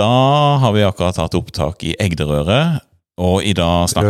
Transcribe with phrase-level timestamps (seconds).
[0.00, 2.80] Da har vi akkurat hatt opptak i Egderøret,
[3.20, 4.06] og i dag snak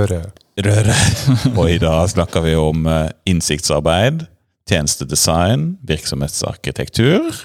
[0.61, 0.95] Røre.
[1.59, 4.27] Og i dag snakker vi om eh, innsiktsarbeid,
[4.69, 7.41] tjenestedesign, virksomhetsarkitektur.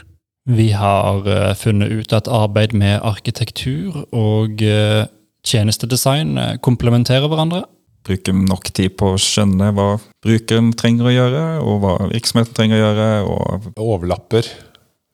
[0.52, 5.08] Vi har eh, funnet ut at arbeid med arkitektur og eh,
[5.48, 7.64] tjenestedesign komplementerer hverandre.
[8.06, 12.78] Bruker nok tid på å skjønne hva brukeren trenger å gjøre, og hva virksomheten trenger
[12.78, 13.12] å gjøre.
[13.26, 14.54] og Overlapper.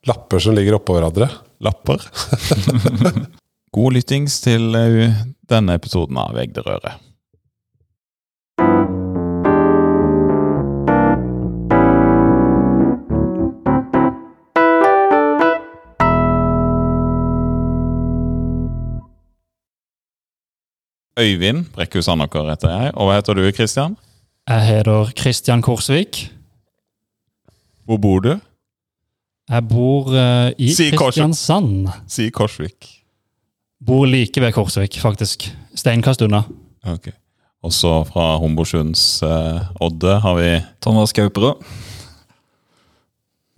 [0.07, 1.29] Lapper som ligger oppå hverandre.
[1.59, 2.01] Lapper.
[3.75, 5.14] God lyttings til eh,
[5.46, 6.97] denne episoden av Egderøret.
[21.21, 22.93] Øyvind Brekkhus Andaker heter jeg.
[22.97, 23.99] Og hva heter du, Kristian?
[24.49, 26.32] Jeg heter Kristian Korsvik.
[27.86, 28.39] Hvor bor du?
[29.51, 31.01] Jeg bor eh, i Si Korsvik.
[31.01, 31.89] Kristiansand.
[32.08, 32.88] Si Korsvik.
[33.83, 35.50] Bor like ved Korsvik, faktisk.
[35.75, 36.45] Steinkast unna.
[36.88, 37.09] Ok.
[37.61, 40.49] Og så fra Hombosunds eh, Odde har vi
[40.81, 41.57] Thomas Gauperå.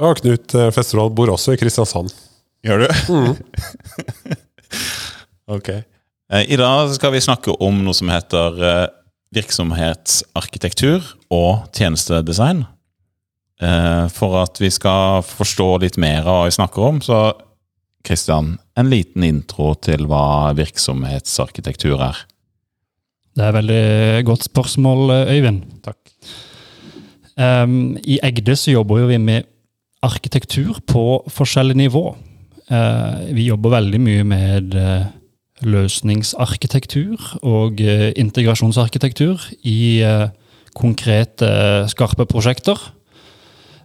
[0.02, 2.10] Og Knut eh, Festival bor også i Kristiansand.
[2.66, 3.38] Gjør du?
[5.56, 5.70] ok.
[5.70, 8.86] Eh, I dag skal vi snakke om noe som heter eh,
[9.38, 12.66] virksomhetsarkitektur og tjenestedesign.
[13.64, 17.24] Eh, For at vi skal forstå litt mer av hva vi snakker om, så
[18.04, 22.26] Kristian, en liten intro til hva virksomhetsarkitektur er.
[23.34, 25.62] Det er et veldig godt spørsmål, Øyvind.
[25.86, 26.02] Takk.
[27.40, 29.48] Um, I Egde så jobber jo vi med
[30.04, 32.12] arkitektur på forskjellig nivå.
[32.68, 35.08] Uh, vi jobber veldig mye med uh,
[35.64, 40.04] løsningsarkitektur og uh, integrasjonsarkitektur i
[40.76, 41.50] konkrete,
[41.90, 42.78] skarpe prosjekter.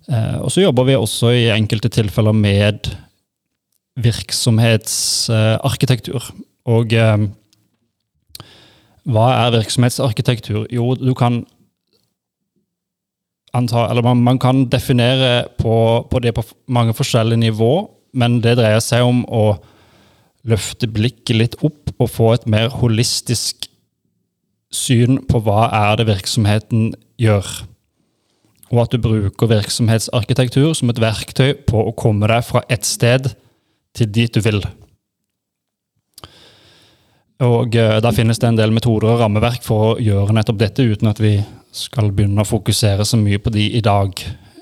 [0.08, 2.88] Eh, og så jobber vi også i enkelte tilfeller med
[3.98, 6.22] virksomhetsarkitektur.
[6.68, 7.18] og eh,
[9.08, 10.66] hva er virksomhetsarkitektur?
[10.72, 11.46] Jo, du kan
[13.56, 18.58] anta, eller man, man kan definere på, på det på mange forskjellige nivå, men det
[18.58, 19.56] dreier seg om å
[20.48, 23.68] løfte blikket litt opp og få et mer holistisk
[24.72, 27.46] syn på hva er det virksomheten gjør.
[28.68, 33.30] Og at du bruker virksomhetsarkitektur som et verktøy på å komme deg fra ett sted
[33.96, 34.60] til dit du vil.
[37.40, 40.82] Og Der Da finnes det en del metoder og rammeverk for å gjøre nettopp dette,
[40.82, 41.38] uten at vi
[41.72, 44.10] skal begynne å fokusere så mye på de i dag.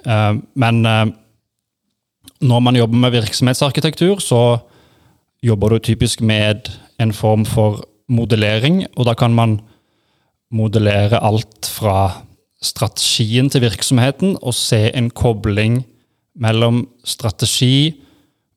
[0.07, 1.07] Eh, Men eh,
[2.41, 4.59] når man jobber med virksomhetsarkitektur, så
[5.43, 6.69] jobber du typisk med
[7.01, 9.61] en form for modellering, og da kan man
[10.53, 12.23] modellere alt fra
[12.67, 15.85] strategien til virksomheten og se en kobling
[16.37, 17.95] mellom strategi,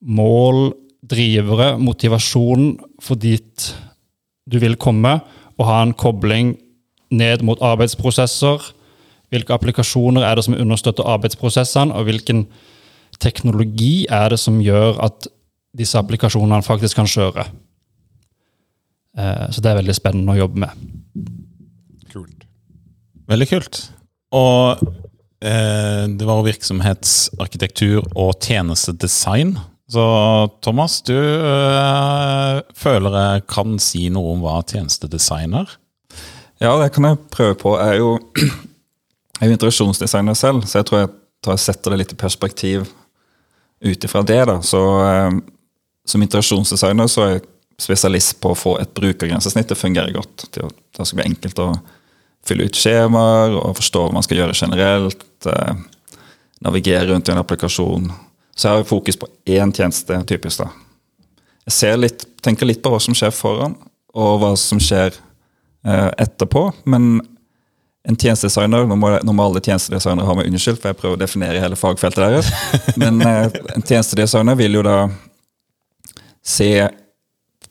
[0.02, 0.74] mål,
[1.10, 3.70] drivere, motivasjon for dit
[4.50, 5.20] du vil komme,
[5.60, 6.56] og ha en kobling
[7.12, 8.64] ned mot arbeidsprosesser.
[9.30, 12.48] Hvilke applikasjoner er det som understøtter arbeidsprosessene, og hvilken
[13.22, 15.28] teknologi er det som gjør at
[15.78, 17.46] disse applikasjonene faktisk kan kjøre.
[19.18, 20.70] Eh, Så det er veldig spennende å jobbe med.
[22.10, 22.46] Kult.
[23.28, 23.82] Veldig kult.
[24.36, 24.82] Og
[25.42, 29.58] eh, det var virksomhetsarkitektur og tjenestedesign.
[29.90, 30.04] Så
[30.62, 35.72] Thomas, du eh, føler jeg kan si noe om hva tjenestedesign er?
[36.62, 37.74] Ja, det kan jeg prøve på.
[37.80, 38.12] Jeg er jo,
[39.40, 41.14] jeg er jo interaksjonsdesigner selv, så jeg tror jeg
[41.46, 42.86] tar, setter det litt i perspektiv
[43.80, 44.44] ut ifra det.
[44.52, 44.60] da.
[44.62, 45.32] Så eh,
[46.10, 47.48] Som interaksjonsdesigner så er jeg
[47.80, 50.50] spesialist på å få et brukergrensesnitt til å fungere godt.
[50.52, 50.68] Det
[51.00, 51.70] skal bli enkelt å
[52.50, 55.26] fylle ut skjemaer og forstå hva man skal gjøre generelt.
[55.46, 55.86] Eh,
[56.66, 58.12] navigere rundt i en applikasjon.
[58.56, 60.66] Så jeg har fokus på én tjeneste, typisk.
[60.66, 60.70] da.
[61.70, 63.78] Jeg ser litt, tenker litt på hva som skjer foran,
[64.18, 65.14] og hva som skjer
[65.86, 66.66] eh, etterpå.
[66.90, 67.22] Men
[68.10, 71.22] en tjenestedesigner Nå må, nå må alle tjenestedesignere ha meg unnskyldt, for jeg prøver å
[71.22, 72.52] definere hele fagfeltet deres.
[73.02, 74.98] Men eh, en tjenestedesigner vil jo da
[76.46, 76.72] se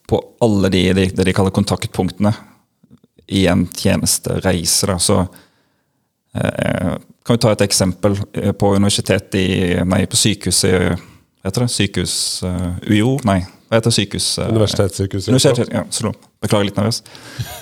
[0.08, 2.32] på alle de, de, det de kaller kontaktpunktene
[3.28, 4.88] i en tjenestereise.
[4.90, 4.98] Da.
[5.02, 5.18] Så
[6.34, 6.96] eh,
[7.26, 9.48] kan vi ta et eksempel eh, på universitetet i
[9.84, 11.06] Nei, på sykehuset
[11.44, 11.68] heter det?
[11.72, 13.14] Sykehus uh, UiO?
[13.28, 14.26] Nei, hva heter sykehus?
[14.40, 15.30] Uh, Universitetssykehuset.
[15.32, 16.12] Universitet, ja, så.
[16.42, 17.02] Beklager litt nervøs.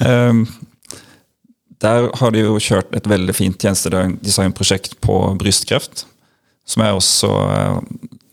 [0.01, 0.47] Um,
[1.85, 6.07] der har de jo kjørt et veldig fint tjenestedesignprosjekt på brystkreft.
[6.67, 7.75] Som jeg også eh,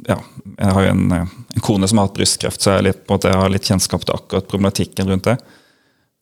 [0.08, 0.18] Ja,
[0.58, 3.04] jeg har jo en, eh, en kone som har hatt brystkreft, så jeg, er litt,
[3.08, 5.38] måte, jeg har litt kjennskap til akkurat problematikken rundt det.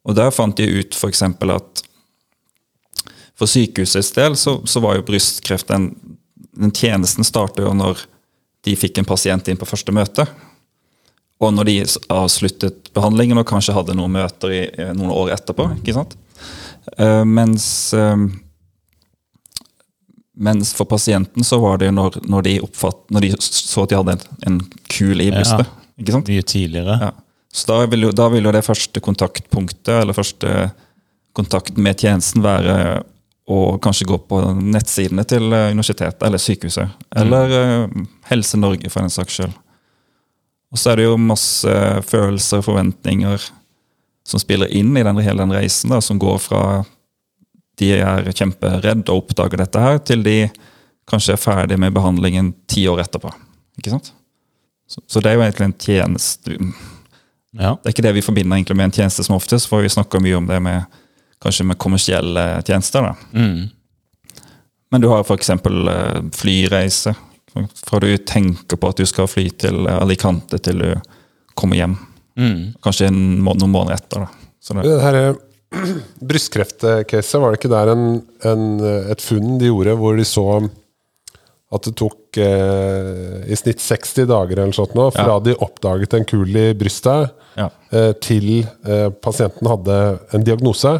[0.07, 1.21] Og der fant de ut f.eks.
[1.23, 1.83] at
[3.37, 5.91] for sykehusets del så, så var jo brystkreft den,
[6.57, 8.05] den tjenesten startet jo når
[8.65, 10.27] de fikk en pasient inn på første møte.
[11.41, 11.75] og når de
[12.13, 15.71] avsluttet behandlingen og kanskje hadde noen møter i, i noen år etterpå.
[15.79, 16.13] ikke sant?
[16.97, 17.65] Uh, mens,
[17.97, 18.27] uh,
[20.37, 23.89] mens for pasienten så var det jo når, når, de, oppfatt, når de så at
[23.89, 25.73] de hadde en, en kul i brystet.
[26.13, 26.29] sant?
[26.29, 26.99] Mye tidligere.
[27.07, 27.11] Ja.
[27.51, 30.69] Så da vil, jo, da vil jo det første kontaktpunktet, eller første
[31.35, 33.01] kontakt med tjenesten, være
[33.51, 36.93] å kanskje gå på nettsidene til eh, universitetet eller sykehuset.
[37.19, 37.55] Eller
[37.91, 38.05] mm.
[38.29, 39.57] Helse Norge, for den saks skyld.
[40.71, 41.73] Og så er det jo masse
[42.07, 43.49] følelser og forventninger
[44.27, 46.63] som spiller inn i den, hele den reisen, da, som går fra
[47.81, 50.37] de er kjemperedd og oppdager dette her, til de
[51.09, 53.31] kanskje er ferdig med behandlingen ti år etterpå.
[53.81, 54.11] Ikke sant?
[54.87, 56.57] Så, så det er jo egentlig en tjeneste
[57.57, 57.75] Ja.
[57.75, 60.23] det er ikke det vi forbinder egentlig med en tjeneste som oftest, for vi snakker
[60.23, 60.85] mye om det med
[61.41, 63.11] kanskje med kommersielle tjenester.
[63.11, 63.15] da.
[63.35, 63.69] Mm.
[64.91, 65.49] Men du har f.eks.
[65.49, 67.15] Uh, flyreise.
[67.75, 70.91] Fra du tenker på at du skal fly til Alicante til du
[71.57, 71.95] kommer hjem.
[72.39, 72.73] Mm.
[72.83, 74.25] Kanskje en må noen måneder etter.
[74.25, 74.51] da.
[74.61, 75.39] Så det, Det her eh,
[76.31, 78.05] brystkreftcaset, var det ikke der en,
[78.47, 80.45] en, eh, et funn de gjorde hvor de så
[81.71, 86.27] at det tok eh, i snitt 60 dager eller sånt nå, fra de oppdaget en
[86.27, 87.69] kul i brystet, ja.
[87.95, 89.97] eh, til eh, pasienten hadde
[90.35, 90.91] en diagnose.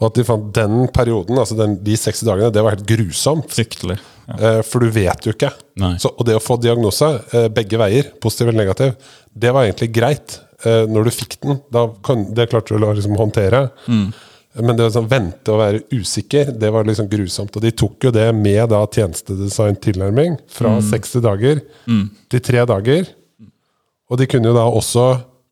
[0.00, 3.50] Og at de fant den perioden, altså den, de 60 dagene, det var helt grusomt.
[3.54, 4.00] Fryktelig.
[4.30, 4.38] Ja.
[4.38, 5.52] Eh, for du vet jo ikke.
[6.02, 9.92] Så, og det å få diagnose, eh, begge veier, positiv eller negativ, det var egentlig
[9.94, 10.40] greit.
[10.66, 13.68] Eh, når du fikk den, da kan, det klarte du å liksom håndtere.
[14.58, 17.54] Men det å sånn, vente og være usikker, det var liksom grusomt.
[17.54, 21.60] Og de tok jo det med da tjenestedesign-tilnærming fra 60 dager
[22.30, 23.06] til 3 dager.
[24.10, 25.04] Og de kunne jo da også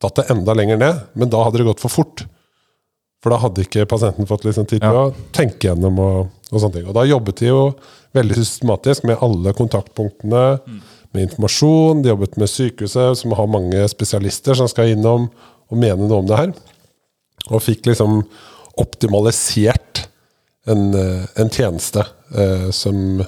[0.03, 2.25] tatt det enda lenger ned, men da hadde det gått for fort.
[3.23, 6.79] For da hadde ikke pasienten fått liksom tid til å tenke gjennom og, og sånne
[6.79, 6.91] ting.
[6.91, 7.63] Og da jobbet de jo
[8.19, 10.45] veldig systematisk med alle kontaktpunktene,
[11.15, 12.03] med informasjon.
[12.03, 15.31] De jobbet med sykehuset, som har mange spesialister som skal innom
[15.69, 16.55] og mene noe om det her.
[17.49, 18.23] Og fikk liksom
[18.79, 20.05] optimalisert
[20.69, 22.05] en, eh, en tjeneste
[22.35, 23.23] eh, som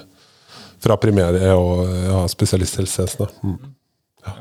[0.81, 3.29] fra primære og ja, spesialisthelsetjenestene.
[3.45, 3.75] Mm.
[4.25, 4.37] Ja,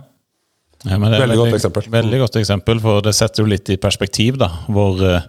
[0.87, 1.91] Ja, er Veldig godt eksempel.
[1.93, 4.49] Veldig godt eksempel, for det setter jo litt i perspektiv, da.
[4.73, 5.27] Hvor, eh,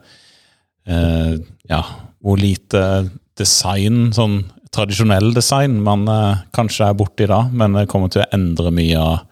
[0.87, 1.33] eh,
[1.67, 1.81] ja,
[2.23, 8.11] hvor lite design, sånn tradisjonell design, man eh, kanskje er borti da, men det kommer
[8.11, 9.25] til å endre mye av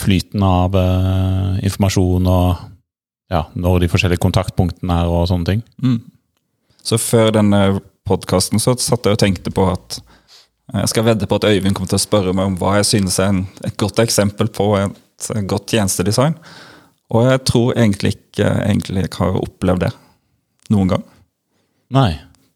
[0.00, 2.66] flyten av eh, informasjon og
[3.30, 5.64] ja, når de forskjellige kontaktpunktene er og sånne ting.
[6.82, 10.00] Så før denne podkasten så satt jeg og tenkte på at
[10.70, 13.18] jeg skal vedde på at Øyvind kommer til å spørre meg om hva jeg synes
[13.18, 16.36] er en, et godt eksempel på et godt tjenestedesign.
[17.10, 19.90] Og jeg tror egentlig ikke egentlig jeg har opplevd det
[20.70, 21.04] noen gang.
[21.90, 22.12] Nei.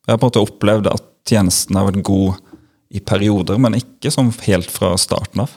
[0.06, 2.38] Jeg har på en måte opplevd at tjenesten har vært god
[2.94, 5.54] i perioder, men ikke som helt fra starten av.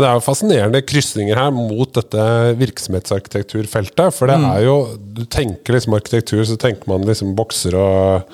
[0.00, 2.22] Men det er jo fascinerende krysninger her mot dette
[2.56, 4.14] virksomhetsarkitekturfeltet.
[4.16, 8.30] For det er jo Du tenker liksom arkitektur, så tenker man liksom bokser og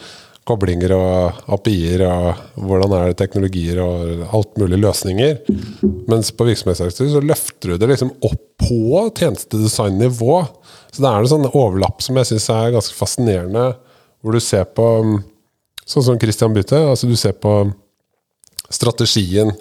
[0.46, 5.40] koblinger og API-er og hvordan er det teknologier og alt mulig løsninger.
[6.06, 10.38] Mens på virksomhetsarkitektur så løfter du det liksom opp på tjenestedesignnivå.
[10.94, 13.72] Så det er en sånn overlapp som jeg syns er ganske fascinerende,
[14.22, 14.86] hvor du ser på
[15.86, 16.80] Sånn som Christian Bytte.
[16.82, 17.60] Altså du ser på
[18.74, 19.52] strategien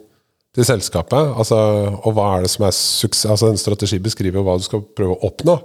[0.55, 1.35] til selskapet.
[1.35, 1.59] Altså,
[1.99, 3.29] og hva er det som er suksess?
[3.35, 5.59] Altså En strategi beskriver jo hva du skal prøve å oppnå.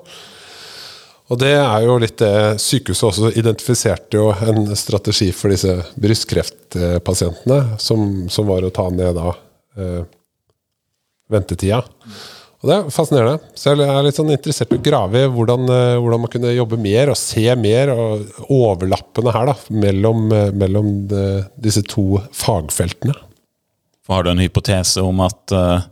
[1.30, 7.78] Og det er jo litt det Sykehuset også identifiserte jo en strategi for disse brystkreftpasientene,
[7.78, 9.30] som, som var å ta ned da
[9.78, 10.02] eh,
[11.30, 11.84] ventetida.
[12.60, 13.52] Og Det er fascinerende.
[13.56, 16.56] Så jeg er litt sånn interessert i å grave i hvordan, eh, hvordan man kunne
[16.56, 21.24] jobbe mer og se mer, og overlappene her da, mellom, eh, mellom de,
[21.62, 23.14] disse to fagfeltene.
[24.10, 25.84] For har du en hypotese om at eh,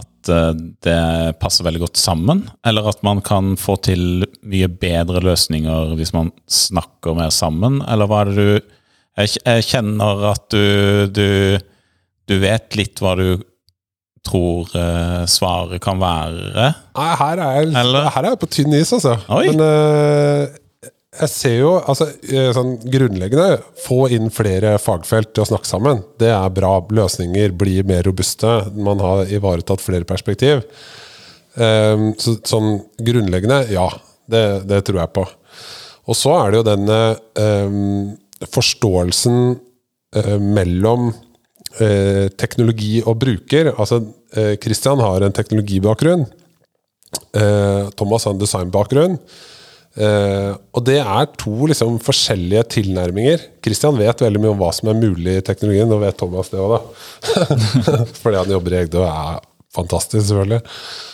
[0.00, 0.52] at eh,
[0.86, 6.14] det passer veldig godt sammen, eller at man kan få til mye bedre løsninger hvis
[6.16, 8.78] man snakker mer sammen, eller hva er det du
[9.20, 11.58] Jeg, kjenner at du, du
[12.24, 13.42] du vet litt hva du
[14.24, 16.70] tror uh, svaret kan være.
[16.96, 19.18] Nei, her er jeg, her er jeg på tynn is, altså.
[19.34, 19.50] Oi.
[19.50, 20.54] Men eh,
[21.12, 26.00] jeg ser jo altså, eh, sånn grunnleggende Få inn flere fagfelt til å snakke sammen.
[26.20, 26.78] Det er bra.
[26.88, 28.54] Løsninger blir mer robuste.
[28.72, 30.64] Man har ivaretatt flere perspektiv.
[31.52, 33.90] Um, så, sånn grunnleggende, ja.
[34.32, 35.26] Det, det tror jeg på.
[36.08, 37.00] Og så er det jo denne
[37.36, 38.14] um,
[38.48, 39.40] forståelsen
[40.16, 43.74] uh, mellom uh, teknologi og bruker.
[43.76, 44.00] Altså,
[44.62, 46.24] Christian har en teknologibakgrunn.
[47.36, 49.18] Eh, Thomas har en designbakgrunn.
[49.92, 53.44] Eh, og det er to liksom, forskjellige tilnærminger.
[53.64, 56.62] Christian vet veldig mye om hva som er mulig i teknologien, og vet Thomas det
[56.62, 58.06] òg, da.
[58.22, 59.42] Fordi han jobber i Egde og er
[59.76, 60.62] fantastisk, selvfølgelig.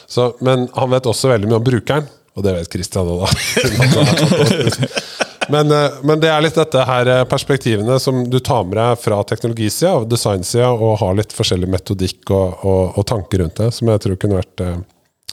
[0.08, 2.08] Så, men han vet også veldig mye om brukeren,
[2.38, 3.30] og det vet Christian òg, da.
[5.48, 8.98] Men, uh, men, det er litt dette her eh, perspektivene som du tar med deg
[9.00, 13.70] fra teknologisida og designsida, og har litt forskjellig metodikk og, og, og, tanker rundt det,
[13.72, 14.74] som jeg tror kunne vært uh,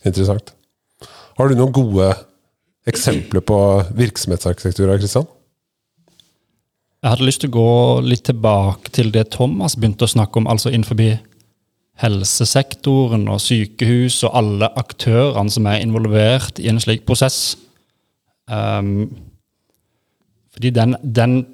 [0.05, 0.53] interessant.
[1.35, 2.13] Har du noen gode
[2.89, 3.59] eksempler på
[3.97, 5.27] virksomhetsarkitektur, Kristian?
[7.01, 7.71] Jeg hadde lyst til å gå
[8.07, 10.97] litt tilbake til det Thomas begynte å snakke om, altså innenfor
[12.01, 17.55] helsesektoren og sykehus og alle aktørene som er involvert i en slik prosess.
[18.49, 19.07] Um,
[20.53, 21.45] fordi den, den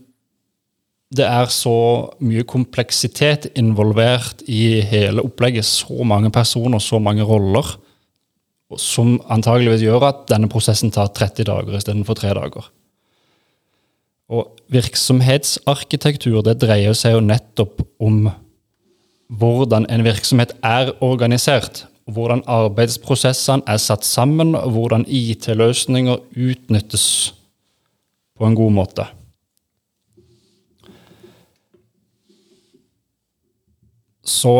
[1.11, 5.65] Det er så mye kompleksitet involvert i hele opplegget.
[5.67, 7.67] Så mange personer, så mange roller.
[8.79, 12.69] Som antageligvis gjør at denne prosessen tar 30 dager istedenfor 3 dager.
[14.31, 18.29] Og virksomhetsarkitektur det dreier seg jo nettopp om
[19.31, 21.85] hvordan en virksomhet er organisert.
[22.11, 27.05] Hvordan arbeidsprosessene er satt sammen, og hvordan IT-løsninger utnyttes
[28.35, 29.05] på en god måte.
[34.23, 34.53] Så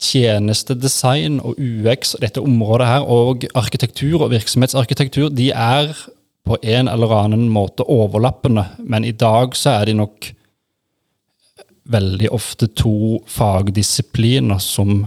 [0.00, 5.92] tjenestedesign og UX, dette området her, og arkitektur og virksomhetsarkitektur, de er
[6.46, 10.32] på en eller annen måte overlappende, men i dag så er de nok
[11.90, 15.04] veldig ofte to fagdisipliner som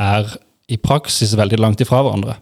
[0.00, 0.26] er
[0.70, 2.36] i praksis veldig langt ifra hverandre.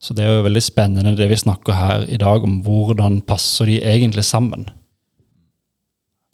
[0.00, 3.70] Så det er jo veldig spennende det vi snakker her i dag, om hvordan passer
[3.70, 4.68] de egentlig sammen.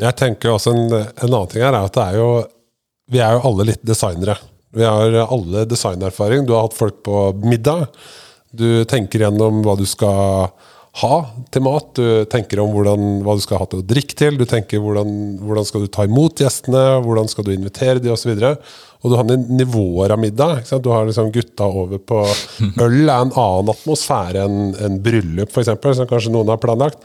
[0.03, 2.31] Jeg tenker også en, en annen ting her er at det er jo
[3.13, 4.39] Vi er jo alle litt designere.
[4.73, 6.47] Vi har alle designerfaring.
[6.49, 7.91] Du har hatt folk på middag.
[8.53, 10.49] Du tenker gjennom hva du skal
[11.01, 11.19] ha
[11.53, 11.91] til mat.
[11.97, 14.39] Du tenker om hvordan, hva du skal ha til å drikke til.
[14.41, 15.13] Du tenker hvordan,
[15.45, 18.33] hvordan skal du ta imot gjestene, hvordan skal du invitere de osv.
[19.03, 20.65] Og du har nivåer av middag.
[20.73, 22.25] Du har liksom gutta over på
[22.85, 27.01] Øl er en annen atmosfære enn en bryllup, f.eks., som kanskje noen har planlagt.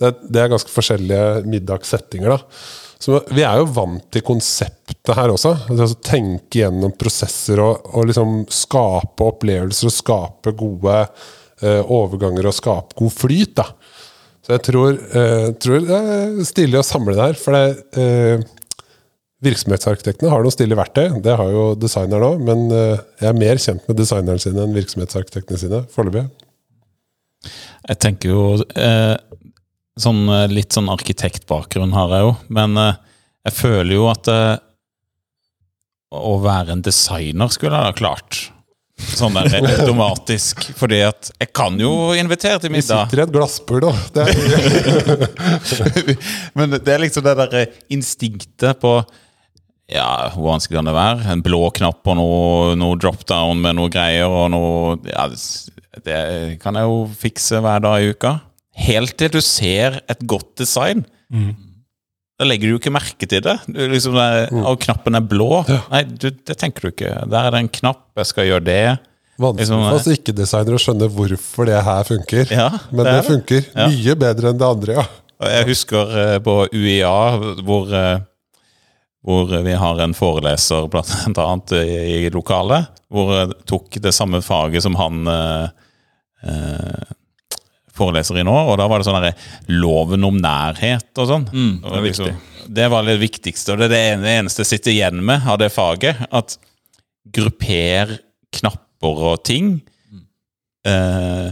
[0.00, 2.36] Det, det, er ganske forskjellige middagssettinger.
[2.36, 2.88] da.
[3.00, 5.54] Så Vi er jo vant til konseptet her også.
[5.72, 10.98] Altså tenke gjennom prosesser og, og liksom skape opplevelser og skape gode
[11.64, 13.56] eh, overganger og skape god flyt.
[13.62, 13.70] da.
[14.44, 17.40] Så jeg tror, eh, tror det er stilig å samle det her.
[17.40, 18.48] For det, eh,
[19.40, 23.60] Virksomhetsarkitektene har noen stille verktøy, det har jo designeren òg, men eh, jeg er mer
[23.64, 26.26] kjent med designeren sine enn virksomhetsarkitektene sine foreløpig.
[27.88, 28.42] Jeg tenker jo
[28.76, 29.16] eh,
[30.02, 32.98] sånn, eh, Litt sånn arkitektbakgrunn har jeg jo, men eh,
[33.48, 34.56] jeg føler jo at eh,
[36.10, 38.40] å være en designer skulle jeg ha klart.
[39.00, 40.66] Sånn der automatisk.
[40.76, 43.06] Fordi at jeg kan jo invitere til middag.
[43.06, 43.92] Vi sitter i et glassbur, da.
[44.12, 44.24] Det
[46.58, 47.64] Men det er liksom det derre
[47.94, 48.98] instinktet på
[49.90, 51.24] ja, hvor vanskelig kan det være?
[51.32, 55.24] En blå knapp og noe, noe dropdown med noe greier og noe ja,
[55.98, 56.20] Det
[56.62, 58.36] kan jeg jo fikse hver dag i uka.
[58.80, 61.04] Helt til du ser et godt design.
[61.32, 61.52] Mm.
[62.40, 63.58] Da legger du jo ikke merke til det.
[63.68, 64.64] Du, liksom der, mm.
[64.70, 65.62] Og knappen er blå.
[65.68, 65.82] Ja.
[65.92, 67.12] Nei, du, det tenker du ikke.
[67.28, 68.84] Der er det en knapp, jeg skal gjøre det.
[69.40, 72.50] Vanskelig liksom, for oss ikke-designere å skjønne hvorfor det her funker.
[72.52, 73.86] Ja, Men det, det funker ja.
[73.92, 75.06] mye bedre enn det andre, ja.
[75.50, 77.14] Jeg husker uh, på UiA
[77.64, 78.18] hvor uh,
[79.24, 84.84] hvor vi har en foreleser blant annet i, lokalet, hvor jeg tok det samme faget
[84.84, 85.88] som han eh,
[86.48, 87.16] eh
[88.00, 88.56] foreleser i nå.
[88.72, 91.46] Og da var det sånn loven om nærhet og sånn.
[91.52, 92.40] Mm, det, er liksom,
[92.80, 95.70] det var det viktigste, og det er det eneste jeg sitter igjen med av det
[95.74, 96.24] faget.
[96.32, 96.56] At
[97.30, 98.16] grupper
[98.56, 99.76] knapper og ting.
[100.10, 100.24] Mm.
[100.90, 101.50] Eh,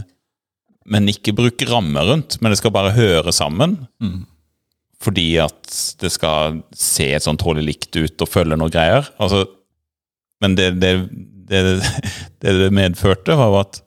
[0.89, 3.77] men ikke bruk rammer rundt, men det skal bare høre sammen.
[4.01, 4.25] Mm
[5.03, 9.07] fordi at det skal se sånn tålelig likt ut og følge noen greier.
[9.21, 9.45] Altså,
[10.43, 10.93] men det det,
[11.49, 11.61] det
[12.41, 13.81] det, det, medførte, var at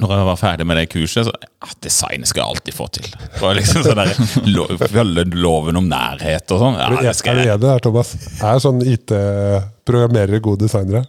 [0.00, 3.08] når jeg var ferdig med det kurset, så ja, Design skal jeg alltid få til.
[3.10, 6.78] Det var liksom sånn Følge loven om nærhet og sånn.
[6.80, 8.14] Ja, er du enig der, Thomas?
[8.40, 11.04] Er sånn IT-programmerere gode designere?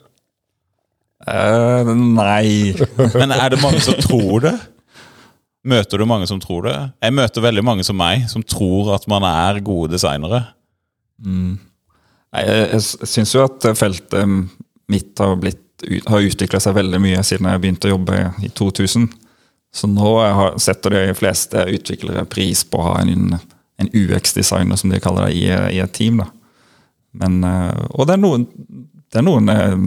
[1.21, 2.73] Uh, nei.
[3.19, 4.55] Men er det mange som tror det?
[5.71, 6.77] Møter du mange som tror det?
[7.05, 10.41] Jeg møter veldig mange som meg, som tror at man er gode designere.
[11.21, 11.59] Mm.
[12.33, 14.25] Jeg, jeg, jeg syns jo at feltet
[14.91, 15.61] mitt har, blitt,
[16.05, 19.07] har utvikla seg veldig mye siden jeg begynte å jobbe i 2000.
[19.73, 23.37] Så nå har, setter de fleste utviklere pris på å ha en,
[23.79, 25.45] en UX-designer, som de kaller det, i,
[25.77, 26.19] i et team.
[27.15, 28.45] Men, eh, og det er noen,
[29.11, 29.77] det er noen eh,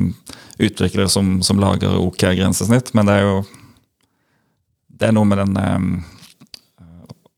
[0.65, 3.37] utviklere som, som lager ok grensesnitt, men det er jo
[4.95, 5.95] det er noe med den um,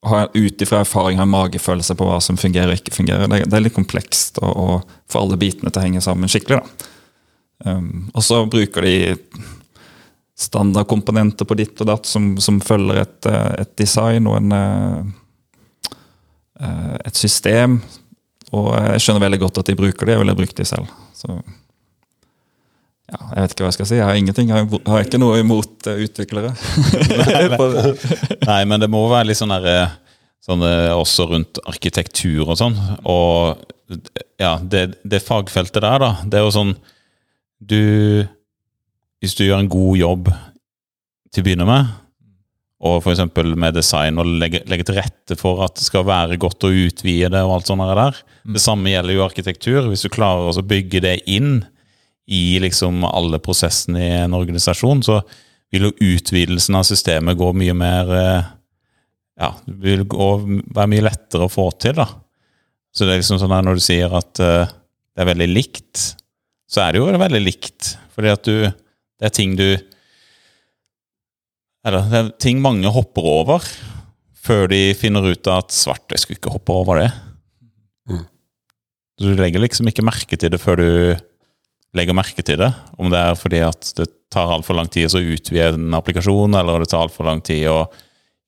[0.06, 3.26] Ut ifra erfaring ha en magefølelse på hva som fungerer og ikke fungerer.
[3.26, 4.76] Det er litt komplekst å
[5.10, 6.60] få alle bitene til å henge sammen skikkelig.
[6.60, 6.92] da.
[7.64, 9.16] Um, og så bruker de
[10.36, 14.52] standardkomponenter på ditt og datt som, som følger et, eh, et, design og en,
[16.60, 17.78] uh, et system.
[18.52, 20.90] Og jeg skjønner veldig godt at de bruker det, jeg ville brukt de selv.
[21.16, 21.30] Så
[23.06, 23.96] ja, jeg vet ikke hva jeg skal si.
[23.96, 26.52] Jeg har ingenting, jeg har ikke noe imot utviklere.
[28.50, 29.96] Nei, men det må være litt sånn der,
[30.44, 32.76] sånn også rundt arkitektur og sånn.
[33.08, 33.56] Og
[34.42, 36.74] ja, det, det fagfeltet der, da, det er jo sånn
[37.60, 38.26] du
[39.22, 40.28] Hvis du gjør en god jobb
[41.32, 41.88] til å begynne med,
[42.84, 43.22] og f.eks.
[43.56, 47.30] med design og legge, legge, til rette for at det skal være godt å utvide
[47.32, 48.18] det og alt sånt der.
[48.44, 48.52] Mm.
[48.54, 49.88] Det samme gjelder jo arkitektur.
[49.88, 51.64] Hvis du klarer å bygge det inn
[52.26, 55.22] i liksom alle prosessene i en organisasjon, så
[55.72, 58.52] vil jo utvidelsen av systemet gå mye mer eh,
[59.36, 60.28] Ja, det vil gå,
[60.72, 62.06] være mye lettere å få til, da.
[62.96, 64.64] Så det er liksom sånn at når du sier at uh,
[65.12, 66.04] det er veldig likt,
[66.70, 67.94] så er det jo veldig likt.
[68.16, 68.56] Fordi at du
[69.16, 69.76] Det er ting du
[71.86, 73.68] Eller det er ting mange hopper over
[74.46, 77.08] før de finner ut at svart, jeg skulle ikke hoppe over det.
[78.06, 78.26] Mm.
[79.18, 80.90] Du legger liksom ikke merke til det før du
[81.96, 82.68] legger merke til det.
[82.98, 86.84] Om det er fordi at det tar altfor lang tid å utvide en applikasjon, eller
[86.84, 87.88] det tar altfor lang tid å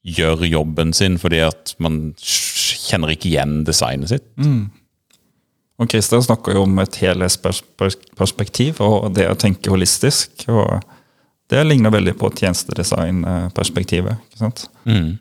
[0.06, 4.28] gjøre jobben sin fordi at man kjenner ikke igjen designet sitt.
[4.38, 4.68] Mm.
[5.78, 10.42] Og Christian snakker jo om et helhetsperspektiv og det å tenke holistisk.
[10.50, 10.82] og
[11.50, 14.18] Det ligner veldig på tjenestedesignperspektivet.
[14.26, 14.66] ikke sant?
[14.85, 15.18] Mm.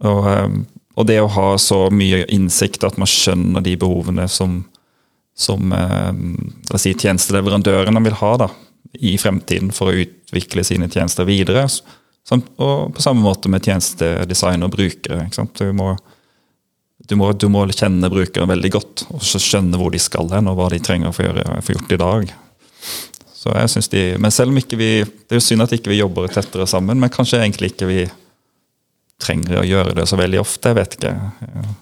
[0.00, 0.48] Og, eh,
[0.96, 4.64] og, det å ha så mye innsikt at man skjønner de behovene som,
[5.36, 6.12] som eh,
[6.76, 8.48] si, tjenesteleverandørene vil ha da,
[8.96, 11.66] i fremtiden for å utvikle sine tjenester videre.
[12.30, 15.26] Og på samme måte med tjenestedesign og brukere.
[15.26, 15.60] ikke sant?
[15.60, 15.92] Du må
[17.10, 20.60] du må, du må, kjenne brukeren veldig godt og skjønne hvor de skal hen, og
[20.60, 22.34] hva de trenger for å for gjort i dag.
[23.40, 25.90] Så jeg synes de, men selv om ikke vi, Det er jo synd at ikke
[25.90, 28.04] vi jobber tettere sammen, men kanskje egentlig ikke vi
[29.20, 30.70] trenger å gjøre det så veldig ofte.
[30.70, 31.12] Jeg vet ikke.
[31.16, 31.74] Ja.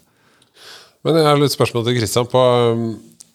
[1.06, 2.30] Men jeg har litt spørsmål til Kristian.
[2.30, 2.86] på um,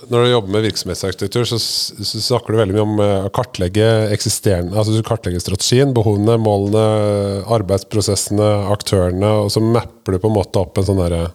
[0.10, 4.75] Når du jobber med virksomhetsarkitektur, så, snakker du veldig mye om uh, å kartlegge eksisterende,
[4.75, 10.63] altså du kartlegger strategien, behovene, målene, arbeidsprosessene, aktørene, og så mapper du på en måte
[10.63, 11.27] opp en sånn derre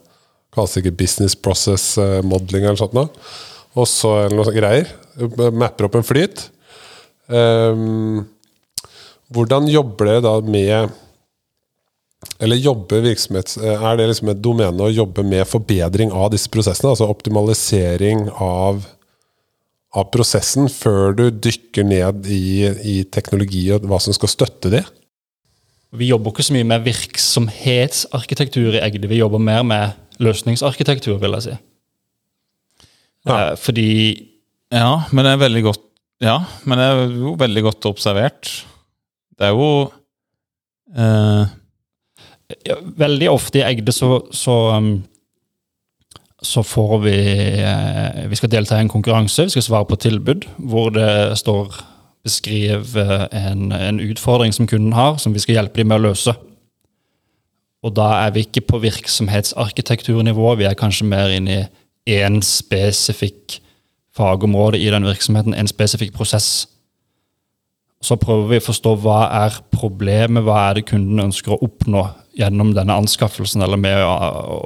[0.54, 3.10] Kalles ikke business process eh, modeling eller sånt noe.
[3.78, 4.90] Og så noe sånt greier.
[5.52, 6.46] Mapper opp en flyt.
[7.28, 8.24] Um,
[9.34, 10.94] hvordan jobber dere da med
[12.40, 13.58] Eller jobber virksomhets...
[13.60, 16.90] Eh, er det liksom et domene å jobbe med forbedring av disse prosessene?
[16.94, 18.80] Altså optimalisering av,
[19.94, 24.82] av prosessen før du dykker ned i, i teknologi og hva som skal støtte det?
[25.94, 29.08] Vi jobber ikke så mye med virksomhetsarkitektur i Egde.
[29.08, 31.58] Vi jobber mer med løsningsarkitektur, vil jeg si.
[33.26, 33.50] Ja.
[33.50, 33.90] Eh, fordi
[34.72, 35.84] Ja, men det er veldig godt
[36.20, 38.66] Ja, men det er jo veldig godt observert.
[39.38, 39.92] Det er jo
[40.96, 41.44] eh,
[42.66, 45.04] ja, Veldig ofte i Egde så, så, um,
[46.42, 47.18] så får vi
[47.62, 51.84] eh, Vi skal delta i en konkurranse, vi skal svare på tilbud, hvor det står
[52.24, 52.96] beskriv
[53.32, 56.34] en, en utfordring som kunden har, som vi skal hjelpe dem med å løse.
[57.86, 61.68] Og da er vi ikke på virksomhetsarkitekturnivå, vi er kanskje mer inne
[62.08, 63.60] i én spesifikk
[64.18, 66.66] fagområde i den virksomheten, en spesifikk prosess.
[68.02, 72.04] Så prøver vi å forstå hva er problemet, hva er det kunden ønsker å oppnå
[72.38, 74.14] gjennom denne anskaffelsen eller med å,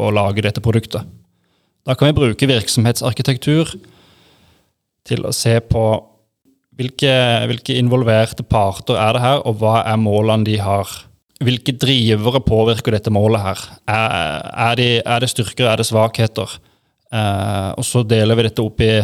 [0.07, 1.05] å lage dette produktet.
[1.83, 3.75] Da kan vi bruke virksomhetsarkitektur
[5.09, 5.85] til å se på
[6.79, 7.15] hvilke,
[7.51, 10.93] hvilke involverte parter er det her, og hva er målene de har
[11.47, 13.65] hvilke drivere påvirker dette målet her?
[13.91, 14.15] Er,
[14.69, 16.57] er, det, er det, styrker, er det svakheter?
[17.13, 18.95] Eh, og så deler vi dette opp i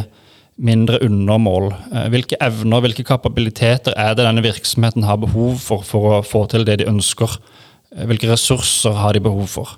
[0.59, 1.71] mindre undermål.
[1.93, 6.47] Eh, hvilke evner, hvilke kapabiliteter er det denne virksomheten har behov for for å få
[6.51, 7.39] til det de ønsker?
[7.95, 9.77] Eh, hvilke ressurser har de behov for?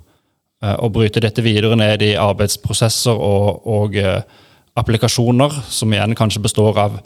[0.62, 4.22] Eh, å bryte dette videre ned i arbeidsprosesser og, og eh,
[4.80, 7.00] applikasjoner, som igjen kanskje består av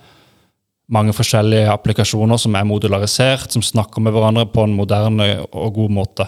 [0.93, 5.95] mange forskjellige applikasjoner som er modularisert, som snakker med hverandre på en moderne og god
[5.97, 6.27] måte.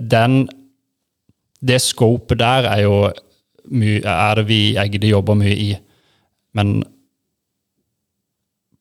[0.00, 0.44] Den,
[1.64, 2.98] det scopet der er jo
[3.72, 5.70] mye, er det vi i Egde jobber mye i.
[6.56, 6.82] Men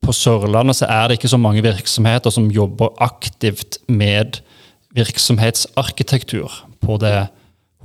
[0.05, 4.41] på Sørlandet så er det ikke så mange virksomheter som jobber aktivt med
[4.95, 6.51] virksomhetsarkitektur
[6.83, 7.27] på det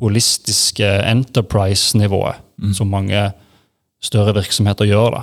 [0.00, 2.74] holistiske enterprise-nivået, mm.
[2.74, 3.30] som mange
[4.02, 5.16] større virksomheter gjør.
[5.16, 5.22] da.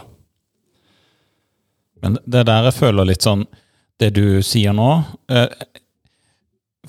[2.04, 3.46] Men det der jeg føler litt sånn
[4.00, 4.90] Det du sier nå
[5.34, 5.50] eh,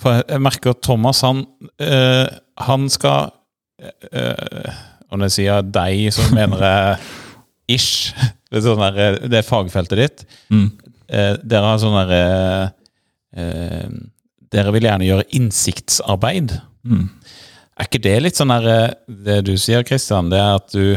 [0.01, 1.44] For jeg merker at Thomas, han,
[1.81, 2.29] eh,
[2.66, 3.31] han skal
[3.81, 4.75] eh,
[5.09, 8.12] Og når jeg sier deg, så mener jeg ish.
[8.53, 10.23] Det sånn der, eh, det er fagfeltet ditt.
[10.49, 10.68] Mm.
[11.09, 12.23] Eh, dere har sånn derre
[13.37, 13.90] eh,
[14.49, 16.55] Dere vil gjerne gjøre innsiktsarbeid.
[16.88, 17.07] Mm.
[17.79, 18.94] Er ikke det litt sånn der eh,
[19.29, 20.97] Det du sier, Kristian, det er at du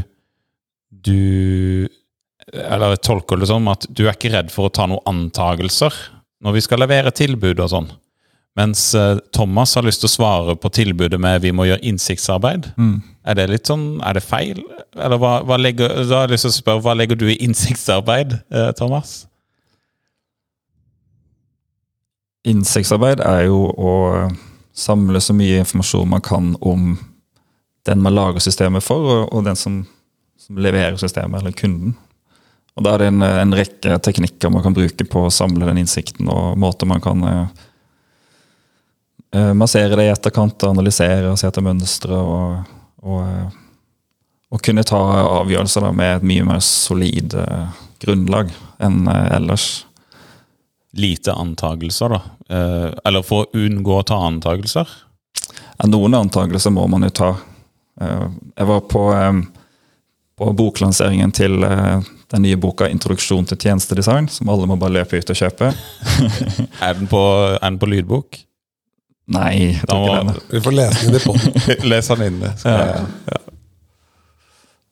[0.91, 1.87] Du
[2.53, 5.95] Eller tolker det som at du er ikke redd for å ta noen antagelser
[6.41, 7.91] når vi skal levere tilbud og sånn.
[8.59, 12.73] Mens eh, Thomas har lyst til å svare på tilbudet med 'vi må gjøre innsiktsarbeid'.
[12.75, 13.01] Mm.
[13.23, 14.59] Er det litt sånn, er det feil?
[14.97, 17.37] Eller hva, hva legger, da har jeg lyst til å spørre, hva legger du i
[17.45, 19.27] innsiktsarbeid, eh, Thomas?
[22.43, 23.93] Innsiktsarbeid er jo å
[24.73, 26.97] samle så mye informasjon man kan om
[27.87, 29.85] den man lager systemet for, og, og den som,
[30.37, 31.95] som leverer systemet, eller kunden.
[32.77, 35.81] Og Da er det en, en rekke teknikker man kan bruke på å samle den
[35.81, 37.47] innsikten, og måter man kan eh,
[39.35, 42.15] eh, massere det i etterkant, analysere og se etter mønstre.
[42.15, 42.71] Og,
[43.03, 43.59] og, eh,
[44.51, 44.99] og kunne ta
[45.41, 49.69] avgjørelser da, med et mye mer solid eh, grunnlag enn eh, ellers.
[50.95, 52.21] Lite antagelser, da.
[52.51, 54.89] Eh, eller for å unngå å ta antagelser.
[55.77, 57.29] Ja, noen antagelser må man jo ta.
[57.99, 58.25] Eh,
[58.59, 59.43] Jeg var på, eh,
[60.39, 65.17] på boklanseringen til eh, den nye boka 'Introduksjon til tjenestedesign', som alle må bare løpe
[65.19, 65.73] ut og kjøpe.
[66.87, 67.19] Er den på,
[67.61, 68.39] er den på lydbok?
[69.31, 70.35] Nei, Da må-.
[70.51, 71.89] Vi får lese den inn i potten.
[71.91, 72.39] Les den inn.
[72.39, 72.53] det.
[72.59, 73.37] Skal jeg-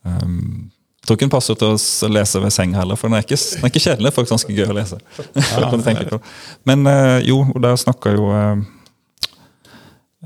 [0.05, 0.71] Um,
[1.01, 3.35] jeg tror ikke den passer til å lese ved senga heller, for den er ikke,
[3.35, 4.05] den er ikke kjedelig.
[4.09, 6.19] Det faktisk ganske gøy å lese.
[6.69, 8.61] Men eh, jo, og der snakker jo eh,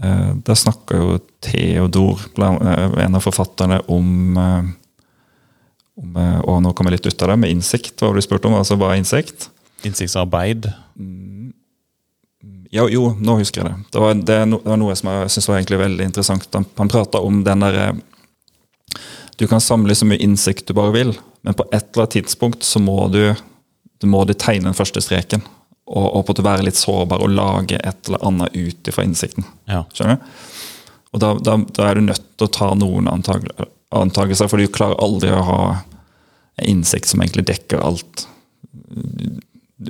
[0.04, 4.38] eh, Der snakker jo Theodor, en av forfatterne, om,
[6.00, 7.96] om eh, Og nå kom jeg litt ut av det, med innsikt.
[8.02, 8.56] Hva du spurt om?
[8.58, 9.50] Altså, hva er innsikt?
[9.88, 10.70] Innsiktsarbeid.
[12.74, 13.92] Ja, jo, nå husker jeg det.
[13.94, 16.48] Det var, det, det var noe som jeg synes var egentlig veldig interessant.
[16.58, 17.92] Han, han prata om den derre
[19.38, 21.12] Du kan samle så mye innsikt du bare vil,
[21.46, 23.36] men på et eller annet tidspunkt så må du,
[24.02, 25.46] du må du tegne den første streken.
[25.84, 29.46] Og, og på å være litt sårbar og lage et eller annet ut ifra innsikten.
[29.70, 29.84] Ja.
[29.94, 30.30] Skjønner du?
[31.14, 33.46] Og da, da, da er du nødt til å ta noen antag
[34.02, 35.60] antakelser, for du klarer aldri å ha
[36.56, 38.28] en innsikt som egentlig dekker alt.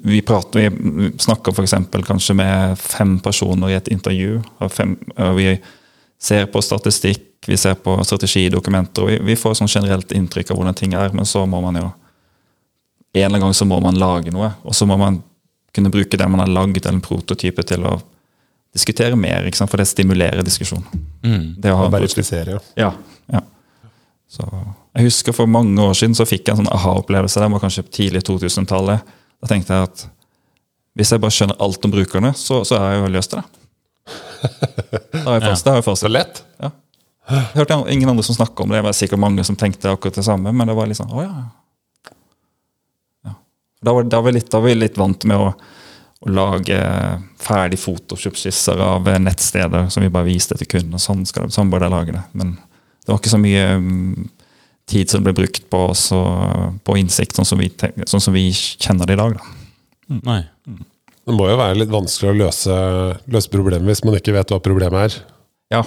[0.04, 1.76] Vi, prater, vi snakker f.eks.
[2.08, 4.40] kanskje med fem personer i et intervju.
[4.60, 5.58] Og, Fem, og vi
[6.24, 10.60] ser på statistikk, vi ser på strategidokumenter, og vi, vi får sånn generelt inntrykk av
[10.60, 11.92] hvordan ting er, men så må man jo
[13.14, 15.20] En eller annen gang så må man lage noe, og så må man
[15.70, 17.92] kunne bruke det man har lagd, eller en prototype, til å
[18.74, 19.70] diskutere mer, ikke sant?
[19.70, 20.82] for det stimulerer diskusjon.
[21.22, 21.44] Mm.
[21.62, 21.94] Det å ha og.
[21.94, 22.64] Verifisere, ja.
[22.80, 22.90] Ja,
[23.30, 23.44] ja.
[24.34, 24.48] Så,
[24.98, 27.42] jeg husker For mange år siden så fikk jeg en sånn aha-opplevelse.
[27.42, 29.12] Det var kanskje tidlig 2000-tallet.
[29.44, 30.06] Da tenkte jeg at
[30.98, 33.44] hvis jeg bare skjønner alt om brukerne, så, så er jeg jo løst det.
[34.06, 36.06] Da har jeg fast, det jeg fast.
[36.06, 36.42] Så lett.
[36.62, 36.70] Ja.
[37.30, 38.82] Jeg hørte ingen andre som snakka om det.
[38.82, 41.24] Det var sikkert mange som tenkte akkurat det samme, men det var litt sånn, å
[41.24, 41.46] ja.
[43.30, 43.36] ja.
[43.82, 45.54] Da, var, da, var vi litt, da var vi litt vant med å,
[46.26, 46.78] å lage
[47.42, 50.98] ferdig Photoshop-skisser av nettsteder som vi bare viste til kunden.
[50.98, 52.26] og Sånn, skal det, sånn bør de lage det.
[52.38, 52.58] Men
[53.04, 54.30] det var ikke så mye mm,
[54.90, 56.22] tid som ble brukt på, så,
[56.84, 57.70] på innsikt, sånn som, vi,
[58.10, 59.38] sånn som vi kjenner det i dag.
[59.38, 60.18] Da.
[60.24, 60.42] Nei.
[61.24, 62.78] Det må jo være litt vanskelig å løse,
[63.32, 65.20] løse problemet hvis man ikke vet hva problemet er.
[65.72, 65.84] Ja,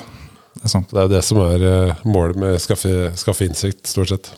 [0.56, 0.92] det er sant.
[0.92, 4.30] Det er jo det som er eh, målet med skaffe, skaffe innsikt, stort sett.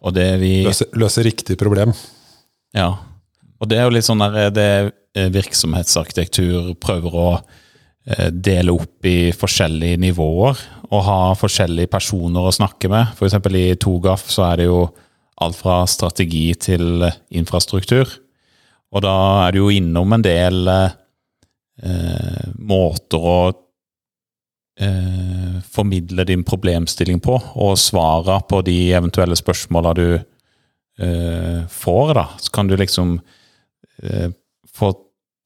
[0.00, 1.94] Og det vi Løse, løse riktig problem.
[2.76, 2.92] Ja.
[3.60, 4.68] Og det er jo litt sånn der det
[5.16, 10.60] eh, virksomhetsarkitektur prøver å eh, dele opp i forskjellige nivåer.
[10.90, 13.14] Og ha forskjellige personer å snakke med.
[13.22, 14.82] Eksempel i Togaf så er det jo
[15.40, 18.10] alt fra strategi til infrastruktur.
[18.90, 23.38] Og da er du jo innom en del eh, måter å
[24.80, 32.26] eh, formidle din problemstilling på, og svara på de eventuelle spørsmåla du eh, får, da.
[32.42, 33.18] Så kan du liksom
[34.02, 34.30] eh,
[34.74, 34.92] få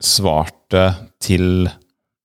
[0.04, 0.88] svart det
[1.22, 1.68] til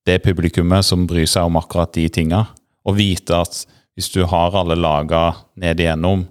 [0.08, 2.45] det publikummet som bryr seg om akkurat de tinga,
[2.89, 3.63] og vite at
[3.97, 6.28] hvis du har alle laga ned igjennom,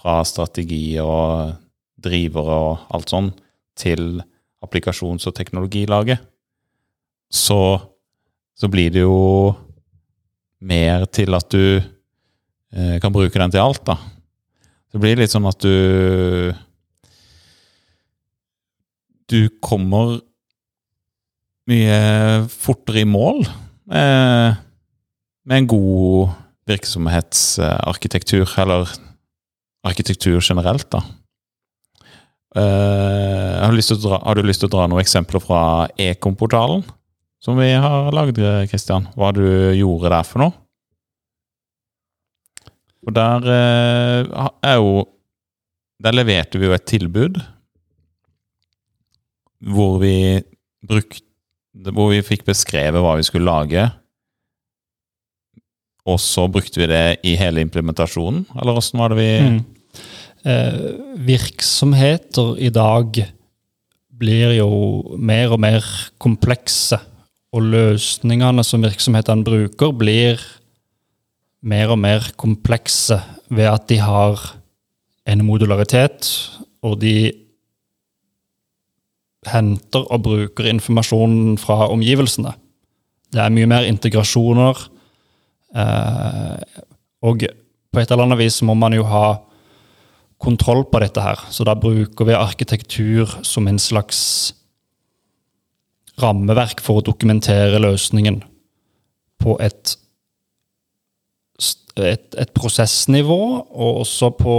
[0.00, 1.52] fra strategi og
[2.00, 3.28] drivere og alt sånn,
[3.76, 4.22] til
[4.64, 6.22] applikasjons- og teknologilaget,
[7.30, 7.60] så,
[8.56, 9.52] så blir det jo
[10.64, 13.98] mer til at du eh, kan bruke den til alt, da.
[14.90, 16.50] Det blir litt sånn at du
[19.30, 20.16] Du kommer
[21.70, 21.98] mye
[22.50, 23.44] fortere i mål
[23.94, 24.56] eh,
[25.48, 26.34] med en god
[26.70, 28.90] virksomhetsarkitektur, eller
[29.86, 31.02] arkitektur generelt, da.
[32.50, 35.60] Uh, har, du dra, har du lyst til å dra noen eksempler fra
[36.02, 36.82] Ekom-portalen?
[37.40, 39.08] som vi har lagd, Kristian.
[39.16, 39.44] Hva du
[39.76, 40.54] gjorde der for noe.
[43.08, 45.06] Og der uh, er jo
[46.04, 47.38] Der leverte vi jo et tilbud
[49.60, 50.40] hvor vi
[50.84, 51.24] brukte
[51.92, 53.86] Hvor vi fikk beskrevet hva vi skulle lage.
[56.10, 59.60] Og så brukte vi det i hele implementasjonen, eller åssen var det vi Mm.
[60.40, 63.18] Eh, virksomheter i dag
[64.20, 65.84] blir jo mer og mer
[66.18, 66.96] komplekse.
[67.52, 70.40] Og løsningene som virksomhetene bruker, blir
[71.60, 73.20] mer og mer komplekse
[73.50, 74.40] ved at de har
[75.28, 76.30] en modularitet,
[76.82, 77.32] og de
[79.50, 82.54] henter og bruker informasjonen fra omgivelsene.
[83.30, 84.88] Det er mye mer integrasjoner.
[85.76, 86.82] Eh,
[87.26, 87.44] og
[87.90, 89.40] på et eller annet vis må man jo ha
[90.40, 91.42] kontroll på dette her.
[91.52, 94.20] Så da bruker vi arkitektur som en slags
[96.20, 98.40] rammeverk for å dokumentere løsningen
[99.40, 99.94] på et,
[101.96, 104.56] et, et prosessnivå, og også på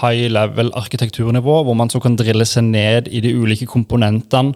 [0.00, 4.54] high level arkitekturnivå, hvor man så kan drille seg ned i de ulike komponentene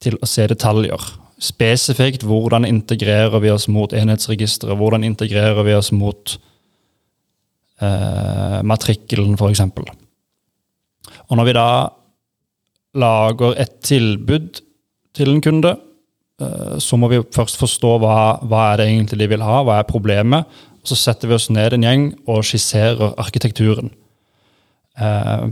[0.00, 1.02] til å se detaljer.
[1.40, 6.34] Spesifikt hvordan integrerer vi oss mot enhetsregisteret, hvordan integrerer vi oss mot
[7.80, 9.62] eh, matrikkelen, f.eks.
[11.30, 11.70] Og når vi da
[13.00, 14.60] lager et tilbud
[15.16, 15.72] til en kunde,
[16.42, 19.80] eh, så må vi først forstå hva, hva er det egentlig de vil ha, hva
[19.80, 20.60] er problemet.
[20.80, 23.92] Og så setter vi oss ned en gjeng og skisserer arkitekturen.
[25.00, 25.50] Eh,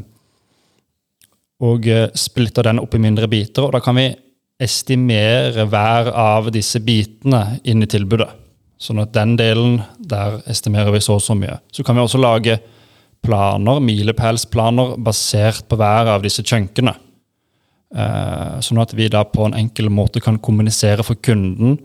[1.64, 4.11] og eh, splitter den opp i mindre biter, og da kan vi
[4.59, 8.31] estimere hver av disse bitene inn i tilbudet.
[8.79, 11.59] Sånn at den delen, der estimerer vi så og så mye.
[11.75, 12.59] Så kan vi også lage
[13.27, 16.94] planer, milepælsplaner, basert på hver av disse chunkene.
[17.88, 21.79] Eh, sånn at vi da på en enkel måte kan kommunisere for kunden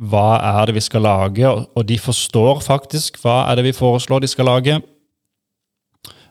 [0.00, 4.22] hva er det vi skal lage, og, de forstår faktisk hva er det vi foreslår
[4.24, 4.78] de skal lage.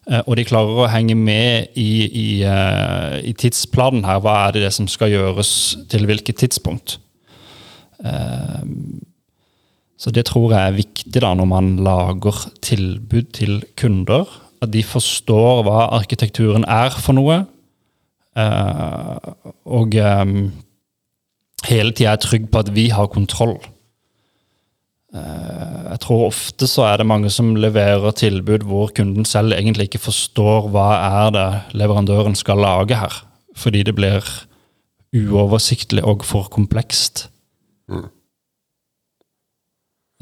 [0.09, 4.21] Eh, og de klarer å henge med i, i, eh, i tidsplanen her.
[4.23, 5.51] Hva er det, som skal gjøres
[5.91, 6.97] til hvilket tidspunkt?
[8.03, 8.65] Eh,
[9.99, 14.25] så det tror jeg er viktig da når man lager tilbud til kunder.
[14.63, 17.45] At de forstår hva arkitekturen er for noe.
[19.65, 19.95] og
[21.67, 23.57] hele tida er trygg på at vi har kontroll.
[25.09, 29.89] Eh, jeg tror ofte så er det mange som leverer tilbud hvor kunden selv egentlig
[29.89, 30.89] ikke forstår hva
[31.23, 31.47] er det
[31.81, 33.21] leverandøren skal lage her.
[33.57, 34.25] Fordi det blir
[35.15, 37.27] uoversiktlig og for komplekst.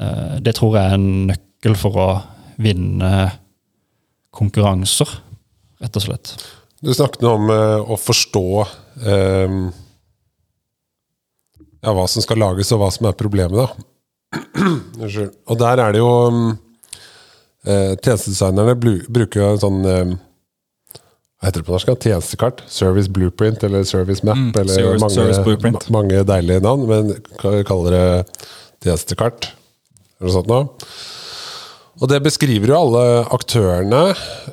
[0.00, 2.08] Eh, Det tror jeg er en nøkkel for å
[2.58, 3.12] vinne
[4.34, 5.10] konkurranser,
[5.82, 6.32] rett og slett.
[6.80, 8.44] Du snakket nå om eh, å forstå
[9.02, 9.54] eh,
[11.82, 13.86] ja, hva som skal lages, og hva som er problemet, da.
[15.00, 15.34] Unnskyld.
[15.48, 16.40] Og der er det jo um,
[17.64, 20.14] eh, Tjenestedesignerne bruker jo en sånn eh,
[21.38, 21.92] Hva heter det på norsk?
[22.02, 22.64] Tjenestekart?
[22.72, 24.36] Service blueprint eller service map?
[24.40, 28.08] Mm, eller service- mange, service mange deilige navn, men vi kaller det
[28.84, 29.52] tjenestekart?
[30.18, 30.66] Eller noe sånt noe.
[31.98, 34.02] Og det beskriver jo alle aktørene,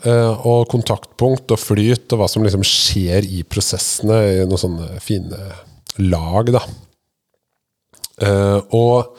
[0.02, 4.88] eh, og kontaktpunkt og flyt, og hva som liksom skjer i prosessene i noen sånne
[5.04, 5.38] fine
[6.02, 6.64] lag, da.
[8.26, 9.14] Eh, og,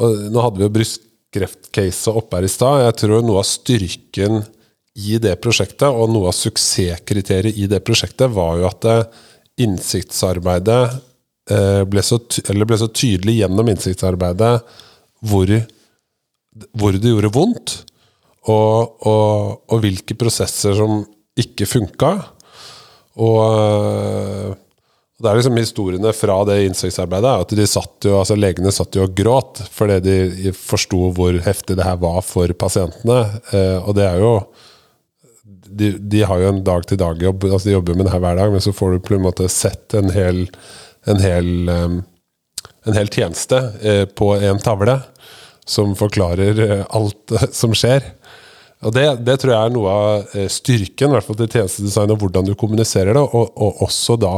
[0.00, 2.84] og nå hadde vi jo brystkreftcaset oppe her i stad.
[2.86, 4.40] Jeg tror noe av styrken
[5.00, 8.98] i det prosjektet, og noe av suksesskriteriet i det prosjektet, var jo at det
[9.60, 10.80] innsiktsarbeidet
[11.52, 14.54] eh, ble så, ble så tydelig gjennom innsiktsarbeidet
[15.28, 15.52] hvor
[16.74, 17.76] hvor det gjorde vondt,
[18.50, 21.02] og, og, og hvilke prosesser som
[21.38, 22.10] ikke funka.
[23.20, 24.56] Og
[25.20, 28.96] øh, det er liksom historiene fra det innsiktsarbeidet at de satt jo, altså legene satt
[28.96, 33.20] jo og gråt fordi de forsto hvor heftig det her var for pasientene.
[33.52, 34.34] Eh, og det er jo
[35.70, 38.62] de, de har jo en dag-til-dag-jobb, altså de jobber med det her hver dag, men
[38.64, 40.40] så får du på en måte sett en hel,
[41.06, 44.96] en hel, en hel tjeneste eh, på en tavle
[45.68, 48.08] som forklarer eh, alt som skjer.
[48.80, 52.24] Og det, det tror jeg er noe av styrken i hvert fall til tjenestedesign, og
[52.24, 54.34] hvordan du kommuniserer det, og, og også da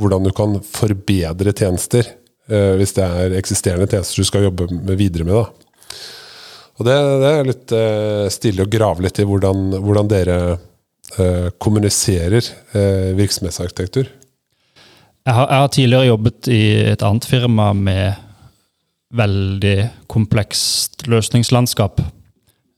[0.00, 2.06] hvordan du kan forbedre tjenester,
[2.50, 5.36] eh, hvis det er eksisterende tjenester du skal jobbe med videre med.
[5.36, 5.98] Da.
[6.80, 11.50] Og det, det er litt eh, stilig å grave litt i hvordan, hvordan dere eh,
[11.60, 12.50] kommuniserer
[13.18, 14.08] virksomhetsarkitektur.
[15.28, 16.62] Jeg har, jeg har tidligere jobbet i
[16.94, 18.16] et annet firma med
[19.14, 19.76] veldig
[20.10, 22.00] komplekst løsningslandskap.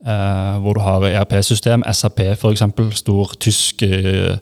[0.02, 2.64] Eh, hvor du har ERP-system, SAP f.eks.,
[2.98, 4.34] stor tysk eh,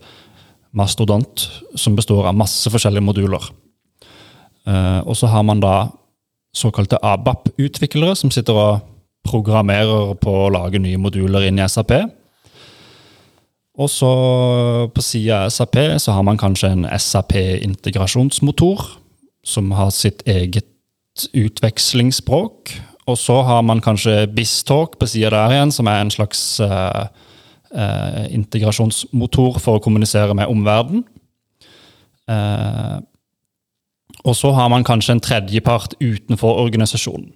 [0.76, 3.50] mastodont som består av masse forskjellige moduler.
[4.68, 5.90] Eh, og så har man da
[6.56, 8.86] såkalte ABAP-utviklere som sitter og
[9.26, 11.92] programmerer på å lage nye moduler inn i SAP.
[13.80, 14.10] Og så
[14.92, 18.82] på sida av SAP så har man kanskje en SAP-integrasjonsmotor
[19.46, 20.68] som har sitt eget
[21.36, 22.74] utvekslingsspråk.
[23.08, 27.06] Og så har man kanskje BizTalk på sida der igjen, som er en slags uh,
[27.74, 31.04] uh, integrasjonsmotor for å kommunisere med omverdenen.
[32.30, 32.98] Eh,
[34.22, 37.32] og så har man kanskje en tredjepart utenfor organisasjonen.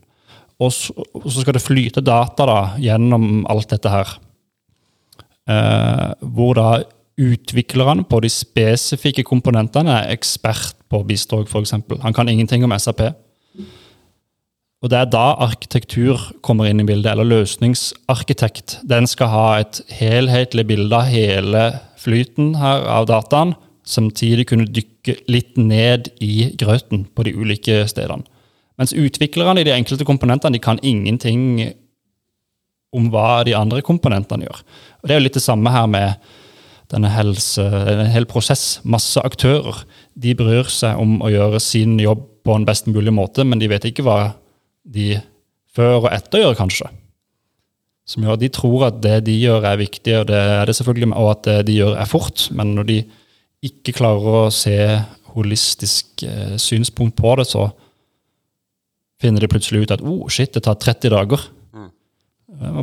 [0.62, 0.92] Og så,
[1.40, 4.12] skal det flyte data da, gjennom alt dette her.
[6.20, 6.68] hvor da
[7.20, 11.74] utviklerne på de spesifikke komponentene er ekspert på BizTalk, f.eks.
[12.02, 13.02] Han kan ingenting om SAP.
[14.84, 18.82] Og Det er da arkitektur kommer inn i bildet, eller løsningsarkitekt.
[18.84, 21.62] Den skal ha et helhetlig bilde av hele
[21.96, 23.54] flyten her av dataen,
[23.88, 28.28] samtidig kunne dykke litt ned i grøten på de ulike stedene.
[28.76, 31.72] Mens utviklerne i de enkelte komponentene de kan ingenting
[32.92, 34.62] om hva de andre komponentene gjør.
[35.00, 36.32] Og Det er jo litt det samme her med
[36.92, 38.80] denne helse, en hel prosess.
[38.84, 39.86] Masse aktører.
[40.12, 43.72] De bryr seg om å gjøre sin jobb på en best mulig måte, men de
[43.72, 44.34] vet ikke hva
[44.84, 45.16] de
[45.74, 46.90] før og etter gjør, kanskje.
[48.08, 50.76] Som gjør at de tror at det de gjør, er viktig, og det er det
[50.76, 52.48] selvfølgelig, og at det de gjør, er fort.
[52.52, 52.98] Men når de
[53.64, 54.76] ikke klarer å se
[55.34, 57.68] holistisk eh, synspunkt på det, så
[59.22, 61.46] finner de plutselig ut at oh, shit, det tar 30 dager.
[61.74, 61.90] Mm.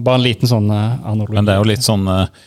[0.02, 1.38] Bare en liten sånn eh, analogi.
[1.38, 2.42] Men det er jo litt sånn eh,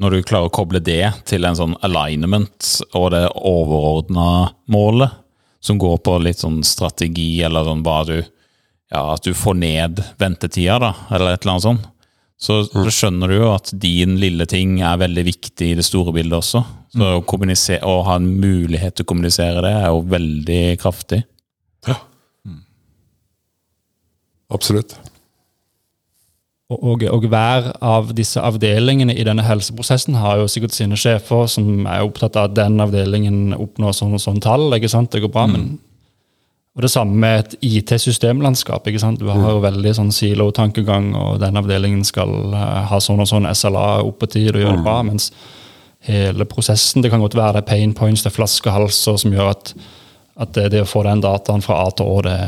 [0.00, 5.18] Når du klarer å koble det til en sånn alignment og det overordna målet,
[5.60, 8.20] som går på litt sånn strategi, eller sånn hva du
[8.90, 11.88] ja, at du får ned ventetida, da, eller et eller annet sånt.
[12.40, 12.68] Så, mm.
[12.72, 16.38] så skjønner du jo at din lille ting er veldig viktig i det store bildet
[16.38, 16.62] også.
[16.90, 17.20] Så mm.
[17.20, 21.20] å, å, ha en mulighet til å kommunisere det, er jo veldig kraftig.
[21.86, 21.98] Ja.
[22.48, 22.62] Mm.
[24.56, 24.96] Absolutt.
[26.70, 31.82] Og, og, hver av disse avdelingene i denne helseprosessen har jo sikkert sine sjefer som
[31.82, 34.70] er opptatt av at den avdelingen oppnår sånn og sånn tall.
[34.78, 35.10] ikke sant?
[35.12, 35.56] Det går bra, mm.
[35.56, 35.70] men
[36.76, 38.86] og Det samme med et IT-systemlandskap.
[38.86, 39.18] ikke sant?
[39.18, 43.48] Du har jo veldig sånn silo-tankegang, og den avdelingen skal uh, ha sånn og sånn
[43.50, 45.00] SLA opp på tid og gjøre det bra.
[45.02, 45.10] Mm.
[45.10, 45.32] Mens
[46.06, 49.50] hele prosessen Det kan godt være det er pain points, det er flaskehalser som gjør
[49.50, 49.74] at,
[50.40, 52.38] at det, det, å få den dataen fra A til Å, det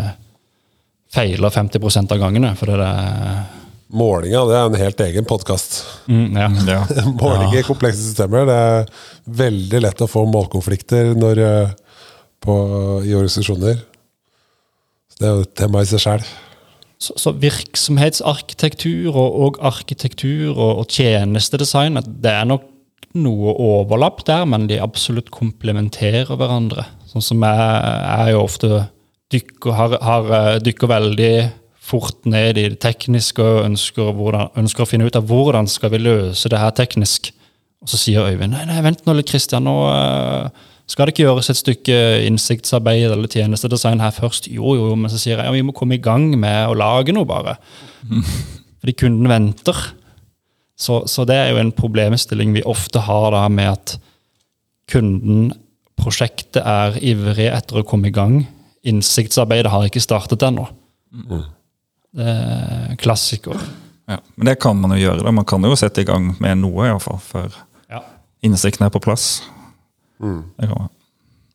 [1.13, 2.55] feiler 50% av gangene.
[2.57, 3.43] for det er
[3.93, 5.83] Målinga det er en helt egen podkast.
[6.07, 6.47] Mm, ja.
[6.79, 7.03] ja.
[7.11, 8.47] Måling i komplekse systemer.
[8.49, 8.87] Det er
[9.43, 12.07] veldig lett å få målkonflikter når, uh,
[12.41, 12.55] på,
[13.05, 13.83] i organisasjoner.
[15.19, 16.25] Det er jo et tema i seg sjøl.
[17.03, 22.69] Så, så, virksomhetsarkitektur og, og arkitektur og, og, tjenestedesign det er nok
[23.19, 26.87] noe overlapp der, men de absolutt komplementerer hverandre.
[27.11, 27.67] Sånn som jeg,
[28.07, 28.71] jeg jo ofte
[29.35, 31.35] dykker, har, har, eh, dykker veldig
[31.83, 35.93] fort ned i det tekniske og ønsker, hvordan, ønsker, å finne ut av hvordan skal
[35.93, 37.33] vi løse det her teknisk.
[37.83, 39.67] Og så sier Øyvind nei, nei, vent nå litt, Kristian.
[39.67, 39.81] nå...
[39.91, 44.49] Uh, skal det ikke gjøres et stykke innsiktsarbeid eller tjenestedesign her først?
[44.51, 47.15] Jo, jo, men så sier jeg ja, vi må komme i gang med å lage
[47.15, 47.57] noe, bare.
[48.83, 49.79] Fordi kunden venter.
[50.77, 53.95] Så, så, det er jo en problemstilling vi ofte har da med at
[54.91, 55.53] kunden,
[56.01, 58.41] prosjektet, er ivrig etter å komme i gang.
[58.89, 60.67] Innsiktsarbeidet har ikke startet ennå.
[61.15, 61.45] Mm.
[62.19, 63.63] Det er klassiker.
[64.11, 65.23] Ja, men det kan man jo gjøre.
[65.23, 65.33] da.
[65.33, 67.55] Man kan jo sette i gang med noe, iallfall, før
[67.87, 68.03] ja.
[68.45, 69.45] innsikten er på plass.
[70.23, 70.43] Mm.
[70.57, 70.71] Det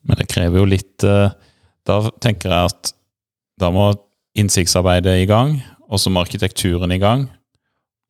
[0.02, 1.30] Men det krever jo litt eh,
[1.88, 2.92] Da tenker jeg at
[3.58, 3.90] da må
[4.38, 5.56] innsiktsarbeidet i gang,
[5.90, 7.24] og så må arkitekturen i gang.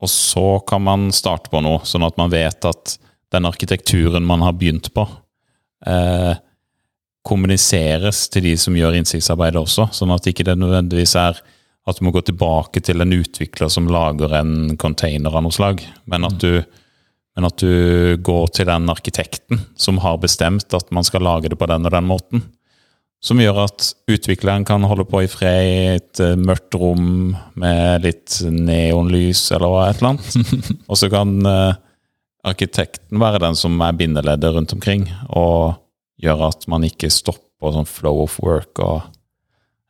[0.03, 2.99] Og så kan man starte på noe, sånn at man vet at
[3.33, 5.07] den arkitekturen man har begynt på,
[5.87, 6.35] eh,
[7.25, 9.88] kommuniseres til de som gjør innsiktsarbeidet også.
[9.92, 11.40] Sånn at ikke det nødvendigvis er
[11.88, 15.81] at du må gå tilbake til en utvikler som lager en container av noe slag,
[16.05, 16.61] men at du
[17.38, 21.59] men at du går til den arkitekten som har bestemt at man skal lage det
[21.61, 22.42] på den og den måten.
[23.22, 28.03] Som gjør at utvikleren kan holde på i fred i et uh, mørkt rom med
[28.03, 30.58] litt neonlys eller et eller annet.
[30.90, 31.79] og så kan uh,
[32.42, 35.79] arkitekten være den som er bindeleddet rundt omkring, og
[36.19, 39.04] gjør at man ikke stopper sånn flow of work og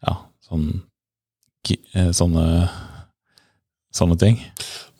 [0.04, 0.82] ja, sånn,
[1.96, 2.48] uh, sånne,
[3.96, 4.42] sånne ting.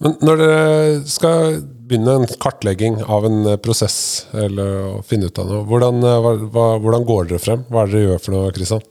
[0.00, 0.70] Men når dere
[1.12, 1.58] skal
[1.88, 5.64] begynne en kartlegging av en eh, prosess, eller å finne ut av noe.
[5.68, 7.66] Hvordan, eh, hva, hvordan går dere frem?
[7.68, 8.86] Hva er det dere gjør for noe, Kristian?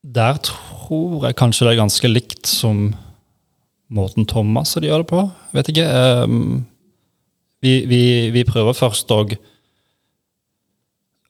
[0.00, 2.90] Der tror jeg kanskje det er ganske likt som
[3.90, 5.22] måten Thomas og de gjør det på.
[5.56, 5.86] Vet ikke.
[6.24, 6.66] Um,
[7.60, 9.24] vi, vi, vi, prøver først å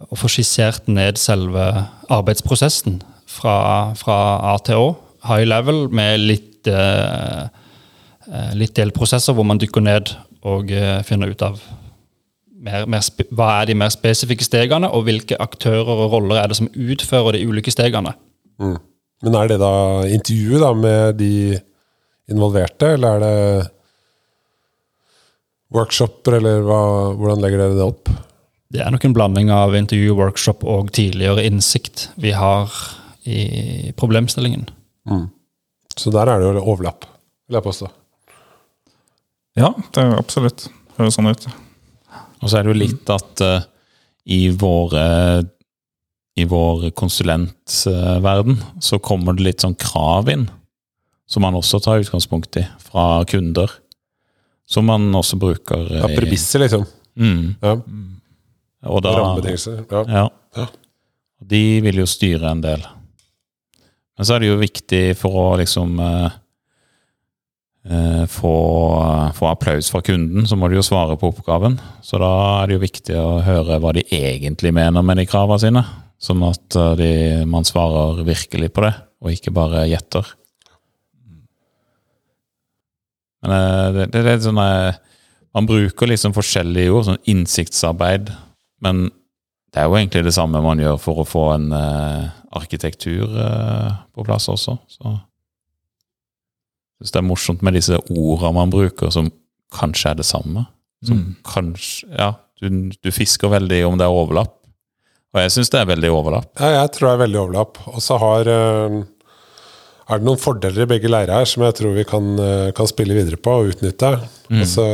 [0.09, 1.65] å få skissert ned selve
[2.09, 4.17] arbeidsprosessen fra, fra
[4.53, 4.93] A til Å,
[5.29, 7.51] high level, med litt, eh,
[8.55, 10.13] litt delprosesser hvor man dykker ned
[10.47, 11.59] og eh, finner ut av
[12.61, 13.03] mer, mer
[13.35, 17.37] hva er de mer spesifikke stegene, og hvilke aktører og roller er det som utfører
[17.37, 18.15] de ulike stegene.
[19.25, 19.75] Men er det da
[20.09, 21.35] intervjuet da med de
[22.31, 23.69] involverte, eller er det
[25.75, 26.81] workshoper, eller hva,
[27.19, 28.11] hvordan legger dere det opp?
[28.71, 32.71] Det er nok en blanding av intervju, workshop og tidligere innsikt vi har
[33.27, 34.69] i problemstillingen.
[35.99, 37.05] Så der er det jo overlapp,
[37.51, 37.91] vil jeg påstå.
[39.61, 40.67] Ja, det er absolutt.
[40.71, 41.47] Det høres sånn ut.
[42.41, 43.61] Og så er det jo litt at uh,
[44.31, 45.05] i våre
[46.41, 50.47] i vår konsulentverden så kommer det litt sånn krav inn,
[51.29, 53.69] som man også tar utgangspunkt i fra kunder.
[54.71, 56.87] Som man også bruker Ja, i- premisser, liksom.
[57.19, 57.57] Mm.
[57.61, 57.75] Ja.
[58.87, 59.83] Og da, Rammebetingelser.
[59.91, 60.05] Ja.
[60.09, 60.29] Ja.
[60.57, 60.67] Ja.
[61.51, 62.85] De vil jo styre en del.
[64.17, 66.40] Men så er det jo viktig for å liksom eh, eh,
[67.81, 68.51] få,
[69.33, 71.79] få applaus fra kunden, så må de jo svare på oppgaven.
[72.05, 72.29] Så da
[72.59, 75.85] er det jo viktig å høre hva de egentlig mener med de kravene sine.
[76.21, 77.13] Sånn at eh, de,
[77.49, 78.93] man svarer virkelig på det,
[79.25, 80.27] og ikke bare gjetter.
[83.41, 84.99] Men eh, det, det er litt sånn eh,
[85.57, 88.29] Man bruker liksom forskjellige ord, sånn innsiktsarbeid,
[88.85, 89.09] men
[89.73, 92.29] det er jo egentlig det samme man gjør for å få en uh,
[92.59, 94.77] arkitektur uh, på plass også.
[94.91, 95.13] Så
[97.01, 99.33] syns det er morsomt med disse ordene man bruker, som
[99.75, 100.67] kanskje er det samme.
[101.07, 104.59] Som kanskje Ja, du, du fisker veldig om det er overlapp.
[105.31, 106.51] Og jeg syns det er veldig overlapp.
[106.59, 107.79] Ja, jeg tror det er veldig overlapp.
[107.89, 108.97] Og så har eh,
[110.11, 112.91] er det noen fordeler i begge leirer her som jeg tror vi kan, eh, kan
[112.91, 114.11] spille videre på og utnytte.
[114.51, 114.85] Altså,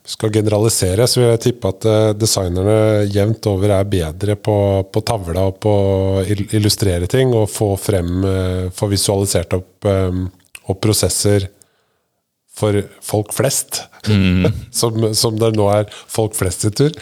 [0.00, 1.84] vi skal generalisere, så vil jeg tippe at
[2.16, 4.56] designerne jevnt over er bedre på,
[4.88, 6.22] på tavla og på å
[6.56, 8.24] illustrere ting og få frem
[8.74, 10.22] Få visualisert opp, eh,
[10.70, 11.48] opp prosesser
[12.60, 13.84] for folk flest.
[14.80, 16.94] som, som det nå er folk flest sin tur.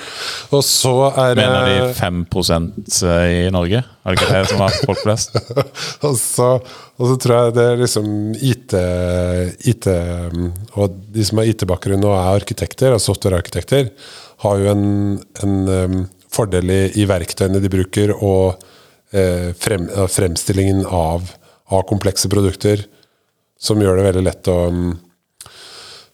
[0.55, 3.83] Og så er Mener de 5 i Norge?
[3.83, 5.39] Er det ikke det som er folk flest?
[6.07, 6.51] og, så,
[6.99, 8.77] og så tror jeg det er liksom IT,
[9.73, 9.91] IT
[10.75, 13.93] Og de som har IT-bakgrunn og er arkitekter, og softwarearkitekter,
[14.45, 14.87] har jo en,
[15.43, 16.03] en um,
[16.33, 18.61] fordel i, i verktøyene de bruker, og
[19.17, 21.31] eh, frem, eh, fremstillingen av,
[21.75, 22.85] av komplekse produkter,
[23.59, 24.93] som gjør det veldig lett å um,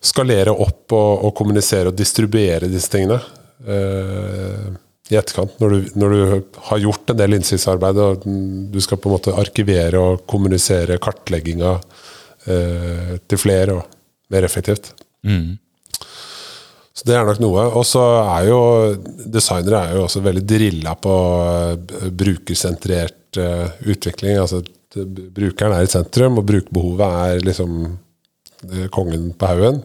[0.04, 3.20] skalere opp og, og kommunisere og distribuere disse tingene.
[3.66, 4.72] eh,
[5.12, 6.20] i etterkant, når du, når du
[6.70, 11.74] har gjort en del innsiktsarbeid, og du skal på en måte arkivere og kommunisere kartlegginga
[12.48, 13.98] eh, til flere og
[14.32, 14.94] mer effektivt.
[16.94, 17.66] Så det er nok noe.
[17.74, 18.60] Og så er jo
[19.34, 24.38] designere er jo også veldig drilla på eh, brukersentrert eh, utvikling.
[24.40, 24.62] Altså
[25.02, 27.78] at brukeren er i sentrum, og brukerbehovet er liksom
[28.70, 29.82] eh, kongen på haugen.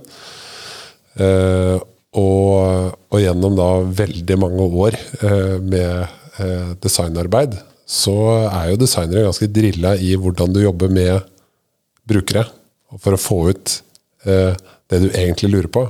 [1.19, 1.77] Eh,
[2.19, 3.69] og, og gjennom da
[4.01, 6.05] veldig mange år eh, med
[6.41, 7.57] eh, designarbeid,
[7.89, 11.25] så er jo designere ganske drilla i hvordan du jobber med
[12.09, 12.45] brukere.
[12.97, 13.75] For å få ut
[14.25, 14.53] eh,
[14.89, 15.85] det du egentlig lurer på.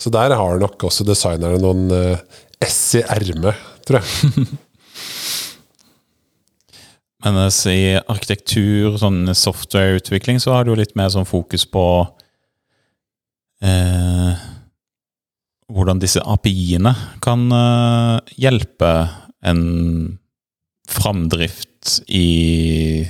[0.00, 2.22] Så der har nok også designerne noen eh,
[2.64, 4.46] ess i ermet, tror jeg.
[7.26, 11.82] Mens i arkitektur, sånn softwareutvikling, så har du litt mer sånn fokus på
[13.66, 14.44] eh,
[15.72, 16.92] hvordan disse API-ene
[17.24, 18.92] kan eh, hjelpe
[19.46, 19.64] en
[20.86, 23.06] framdrift i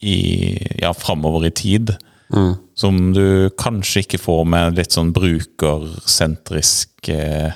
[0.00, 0.16] i
[0.80, 1.96] ja, framover i tid.
[2.74, 7.52] Som du kanskje ikke får med litt sånn brukersentrisk eh,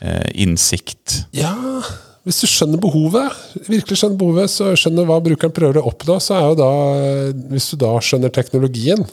[0.00, 1.20] eh, innsikt.
[1.36, 1.52] Ja,
[2.26, 6.36] hvis du skjønner behovet, virkelig skjønner behovet, så skjønner hva brukeren prøver å oppnå, så
[6.36, 6.72] er jo da
[7.52, 9.06] Hvis du da skjønner teknologien,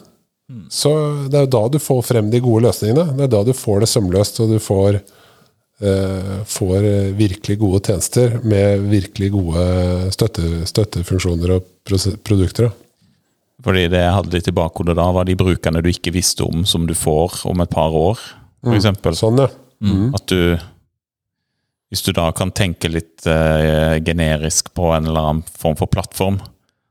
[0.72, 0.90] så
[1.28, 3.12] det er jo da du får frem de gode løsningene.
[3.16, 6.88] Det er da du får det sømløst, og du får eh, får
[7.18, 9.64] virkelig gode tjenester med virkelig gode
[10.14, 11.68] støtte, støttefunksjoner og
[12.24, 12.72] produkter.
[13.64, 16.64] Fordi det jeg hadde litt i bakhodet da, var de brukerne du ikke visste om,
[16.68, 18.20] som du får om et par år,
[18.64, 19.16] for eksempel.
[19.18, 19.48] Sånn, ja.
[20.16, 20.56] At du
[21.88, 26.36] Hvis du da kan tenke litt eh, generisk på en eller annen form for plattform,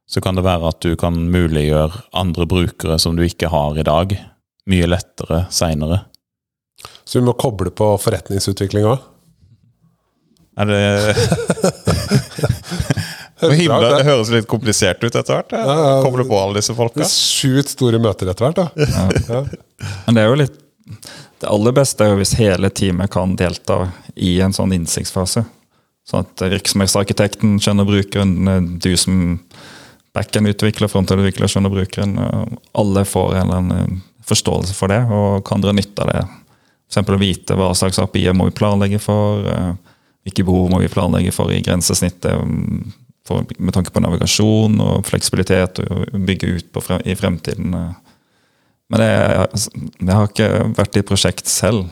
[0.09, 3.85] så kan det være at du kan muliggjøre andre brukere som du ikke har i
[3.85, 4.15] dag,
[4.67, 5.99] mye lettere seinere.
[7.05, 8.97] Så vi må koble på forretningsutvikling òg.
[10.57, 10.81] Er det
[13.37, 15.51] Det høres litt komplisert ut etter hvert.
[15.53, 16.01] Ja, ja.
[16.01, 17.05] Koble på alle disse folka.
[17.05, 18.65] Sjukt store møter etter hvert, da.
[19.29, 19.43] Ja.
[20.07, 20.57] Men det er jo litt
[21.37, 25.45] Det aller beste er jo hvis hele teamet kan delta i en sånn innsiktsfase.
[26.07, 29.39] Sånn at virksomhetsarkitekten skjønner brukeren, eh, du som
[30.17, 32.17] backend-utvikler, frontend-utvikler skjønner brukeren.
[32.73, 36.23] Alle får en eller annen forståelse for det og kan dra nytte av det.
[36.87, 37.11] F.eks.
[37.11, 39.73] å vite hva slags API må vi planlegge for, eh,
[40.25, 42.33] hvilke behov må vi planlegge for i grensesnittet
[43.27, 47.75] for, med tanke på navigasjon og fleksibilitet og bygge ut i fremtiden.
[48.87, 48.97] Eh.
[48.97, 49.47] Men jeg,
[49.99, 51.87] jeg har ikke vært i prosjekt selv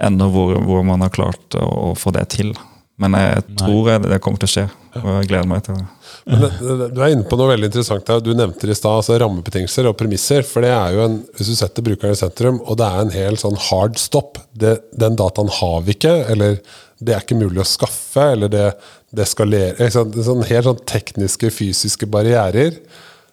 [0.00, 2.54] ennå hvor, hvor man har klart å, å få det til.
[3.00, 4.62] Men jeg tror jeg, det kommer til å skje,
[5.00, 5.84] og jeg gleder meg til det.
[6.26, 8.04] Men det- det- Du er inne på noe veldig interessant.
[8.04, 8.20] der.
[8.20, 10.42] Du nevnte det i stad altså rammebetingelser og premisser.
[10.44, 13.10] For det er jo en, Hvis du setter brukeren i sentrum, og det er en
[13.10, 16.58] hel sånn hard stopp det, Den dataen har vi ikke, eller
[17.02, 18.74] det er ikke mulig å skaffe, eller det,
[19.14, 22.76] det skalerer ikke sånn Helt sånn tekniske, fysiske barrierer.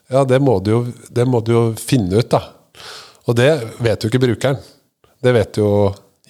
[0.09, 2.39] Ja, det må, du jo, det må du jo finne ut, da.
[3.27, 3.51] Og det
[3.83, 4.59] vet jo ikke brukeren.
[5.23, 5.69] Det vet jo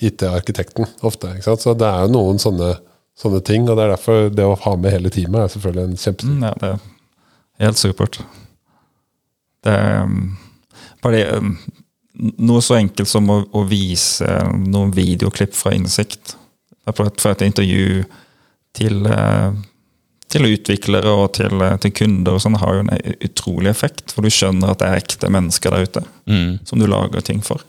[0.02, 1.32] IT-arkitekten ofte.
[1.36, 1.64] ikke sant?
[1.64, 2.74] Så det er jo noen sånne,
[3.18, 6.02] sånne ting, og det er derfor det å ha med hele teamet er selvfølgelig en
[6.04, 6.30] kjempe...
[6.30, 8.20] Mm, ja, det er helt supert.
[9.66, 10.20] Det er um,
[11.04, 11.56] bare um,
[12.18, 14.28] noe så enkelt som å, å vise
[14.58, 16.36] noen videoklipp fra Innsikt.
[16.88, 18.06] Fra et intervju
[18.78, 19.52] til, eh,
[20.28, 22.91] til utviklere og til, eh, til kunder og sånn, har jo en
[23.23, 24.11] utrolig effekt.
[24.11, 26.59] For du skjønner at det er ekte mennesker der ute Mm.
[26.67, 27.61] som du lager ting for.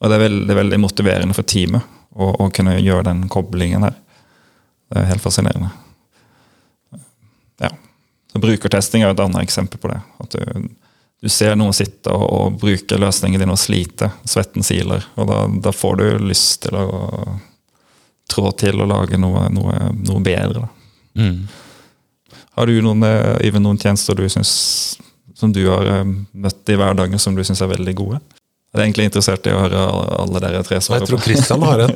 [0.00, 1.82] Og det er veldig, veldig motiverende for teamet
[2.14, 3.96] å, å kunne gjøre den koblingen her.
[4.88, 5.70] Det er helt fascinerende.
[7.60, 7.70] Ja.
[8.32, 9.98] Så Brukertesting er et annet eksempel på det.
[10.22, 10.68] At du,
[11.20, 14.12] du ser noen sitte og, og bruke løsningen din og slite.
[14.24, 15.04] Svetten siler.
[15.18, 17.40] Og da, da får du lyst til å
[18.30, 20.62] trå til og lage noe, noe, noe bedre.
[20.62, 20.68] Da.
[21.18, 21.48] Mm.
[22.58, 23.04] Har du noen,
[23.44, 24.50] Even, noen tjenester du synes,
[25.38, 28.18] som du har eh, møtt i hverdagen som du syns er veldig gode?
[28.68, 29.84] Jeg er egentlig interessert i å høre
[30.18, 31.28] alle, dere tre svare Jeg tror på.
[31.30, 31.94] Christian har en.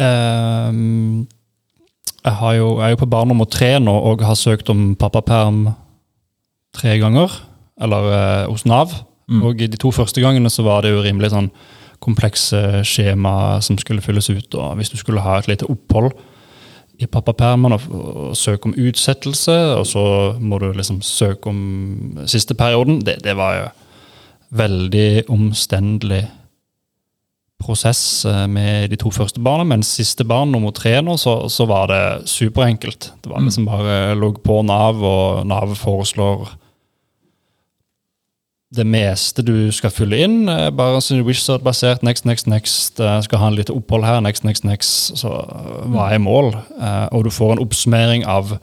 [0.00, 1.28] um,
[2.24, 4.94] jeg, har jo, jeg er jo på barn nummer tre nå og har søkt om
[4.98, 5.68] pappaperm
[6.76, 7.36] tre ganger.
[7.80, 8.96] Eller eh, hos Nav.
[9.30, 9.44] Mm.
[9.46, 11.52] Og de to første gangene så var det jo rimelig sånn
[12.00, 14.56] komplekse skjema som skulle fylles ut.
[14.56, 16.10] Og hvis du skulle ha et lite opphold
[17.00, 20.02] i pappapermen og, og søke om utsettelse, og så
[20.40, 23.70] må du liksom søke om siste perioden, det, det var jo
[24.60, 26.24] veldig omstendelig
[27.60, 31.66] prosess eh, med de to første barna, mens siste barn, nummer tre nå, så, så
[31.68, 33.12] var det superenkelt.
[33.22, 36.48] Det var liksom bare logg på Nav, og Nav foreslår
[38.72, 40.48] det meste du skal fylle inn.
[40.48, 42.04] eh, Bare sånn Wishart-basert.
[42.06, 43.00] Next, next, next.
[43.00, 44.20] eh, Skal ha en lite opphold her.
[44.20, 45.16] Next, next, next.
[45.18, 45.28] Så
[45.90, 46.52] hva er mål?
[46.80, 48.58] Eh, Og du får en oppsummering av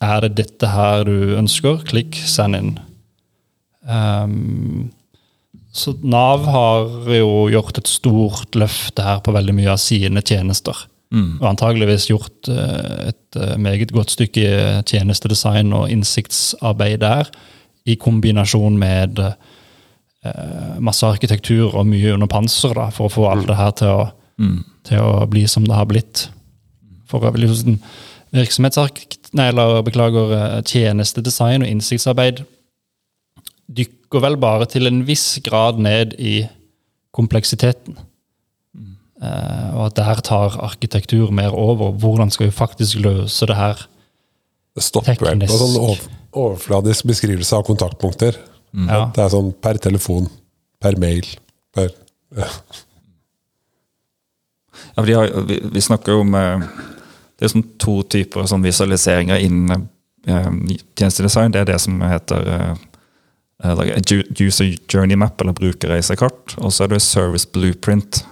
[0.00, 1.80] Er det dette her du ønsker?
[1.84, 2.78] Klikk, send inn.
[3.88, 4.90] Um,
[5.72, 10.76] så Nav har jo gjort et stort løft her på veldig mye av sine tjenester.
[11.14, 11.38] Mm.
[11.40, 17.30] Og antageligvis gjort et meget godt stykke tjenestedesign og innsiktsarbeid der,
[17.88, 23.48] i kombinasjon med eh, masse arkitektur og mye under panser, da, for å få alt
[23.50, 24.08] det her til å,
[24.38, 24.60] Mm.
[24.86, 26.28] til å bli som det har blitt.
[27.10, 27.80] For å liksom,
[28.70, 28.90] sånn.
[29.34, 32.44] Nei, eller beklager, eh, tjenestedesign og innsiktsarbeid
[33.68, 36.48] dykker vel bare til en viss grad ned i
[37.12, 37.98] kompleksiteten.
[39.20, 41.90] Eh, og at der tar arkitektur mer over.
[41.98, 43.86] Hvordan skal vi faktisk løse det her?
[44.76, 45.52] Det stopper Teknisk.
[45.58, 45.98] sånn
[46.36, 48.36] overfladisk beskrivelse av kontaktpunkter.
[48.76, 49.06] Ja.
[49.14, 50.28] Det er sånn per telefon,
[50.82, 51.26] per mail,
[51.74, 51.90] per
[52.36, 52.48] ja.
[54.94, 56.66] Ja, de har, vi, vi snakker jo om eh,
[57.38, 59.88] Det er sånn to typer sånn visualiseringer innen
[60.26, 60.50] eh,
[60.98, 61.54] tjenestedesign.
[61.54, 62.84] Det er det som heter eh,
[63.64, 63.98] eh,
[64.38, 66.58] user journey map, eller brukerreisekart.
[66.58, 68.24] Og så er det service blueprint.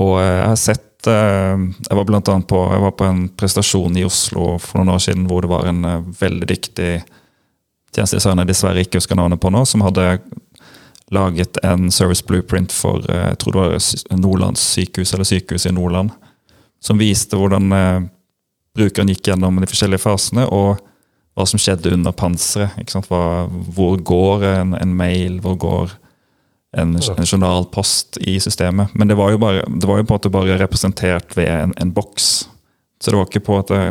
[0.00, 2.60] Og jeg har sett eh, Jeg var blant annet på,
[2.98, 6.48] på en prestasjon i Oslo for noen år siden hvor det var en eh, veldig
[6.48, 6.90] dyktig
[7.96, 10.18] tjenestedesigner jeg dessverre ikke husker navnet på nå, som hadde
[11.14, 15.76] laget en service blueprint for eh, jeg tror det var Nordlands sykehus, eller sykehuset i
[15.76, 16.12] Nordland,
[16.82, 17.72] som viste hvordan
[18.76, 20.76] brukeren gikk gjennom de forskjellige fasene, og
[21.36, 22.96] hva som skjedde under panseret.
[23.76, 25.96] hvor går en, en mail, hvor går
[26.76, 28.92] en, en journalpost i systemet.
[28.94, 31.74] Men det var jo, bare, det var jo på en måte bare representert ved en,
[31.80, 32.48] en boks.
[33.00, 33.82] Så det var ikke på at det,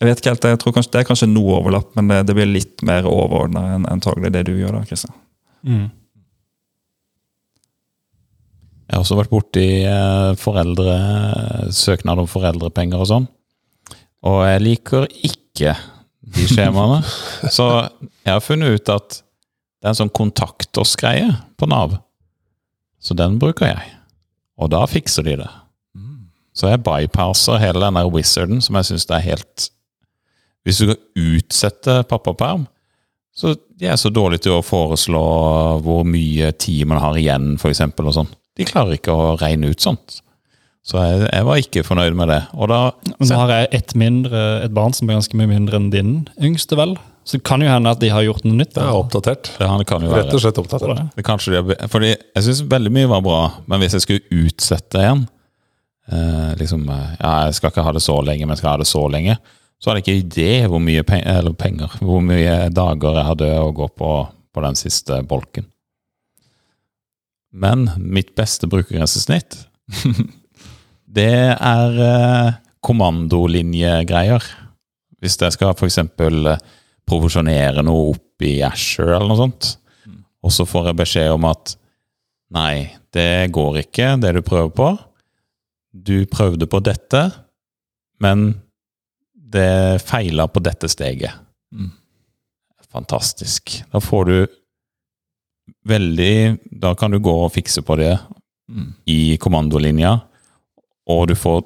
[0.00, 2.36] Jeg vet ikke helt, jeg tror kanskje, Det er kanskje noe overlapp, men det, det
[2.38, 5.16] blir litt mer overordna enn antagelig det du gjør da, Kristian.
[5.66, 5.88] Mm.
[8.90, 10.94] Jeg har også vært borti eh, foreldre,
[11.74, 13.26] søknad om foreldrepenger og sånn.
[14.26, 15.76] Og jeg liker ikke
[16.34, 16.98] de skjemaene.
[17.56, 17.68] Så
[18.24, 19.20] jeg har funnet ut at
[19.80, 21.96] det er en sånn kontakt oss-greie på Nav.
[23.00, 23.94] Så den bruker jeg.
[24.60, 25.50] Og da fikser de det.
[26.52, 29.70] Så jeg bypasser hele den der wizarden som jeg syns er helt
[30.66, 32.66] Hvis du skal utsette pappaperm,
[33.32, 35.22] så de er så dårlige til å foreslå
[35.80, 37.80] hvor mye tid man har igjen, f.eks.
[37.86, 38.28] og sånn.
[38.58, 40.18] De klarer ikke å regne ut sånt.
[40.84, 42.40] Så jeg, jeg var ikke fornøyd med det.
[42.52, 46.12] Da Nå har jeg et, mindre, et barn som er ganske mye mindre enn din
[46.36, 46.98] yngste, vel?
[47.24, 48.72] Så det kan jo hende at de har gjort noe nytt.
[48.74, 49.52] Det er oppdatert.
[49.60, 50.24] Ja, det kan jo være.
[50.24, 51.02] Rett og slett oppdatert.
[51.14, 53.40] Det kanskje de, fordi jeg syns veldig mye var bra,
[53.70, 55.26] men hvis jeg skulle utsette en
[56.08, 58.80] eh, liksom, eh, ja, Jeg skal ikke ha det så lenge, men jeg skal ha
[58.82, 59.36] det så lenge.
[59.80, 63.54] Så hadde jeg ikke idé hvor mye penger, eller penger, hvor mye dager jeg hadde
[63.60, 64.12] å gå på
[64.50, 65.66] på den siste bolken.
[67.50, 69.56] Men mitt beste brukergrensesnitt,
[71.18, 74.44] det er eh, kommandolinjegreier.
[75.20, 75.98] Hvis jeg skal f.eks.
[75.98, 76.60] Eh,
[77.10, 79.74] provosjonere noe opp i Asher eller noe sånt,
[80.40, 81.74] og så får jeg beskjed om at
[82.54, 84.88] nei, det går ikke, det du prøver på.
[85.90, 87.24] Du prøvde på dette,
[88.22, 88.52] men
[89.34, 91.34] det feila på dette steget.
[91.74, 91.90] Mm.
[92.90, 93.76] Fantastisk.
[93.92, 94.36] Da får du
[95.86, 98.14] veldig Da kan du gå og fikse på det
[98.70, 98.92] Mm.
[99.10, 100.12] i kommandolinja,
[101.10, 101.64] og du får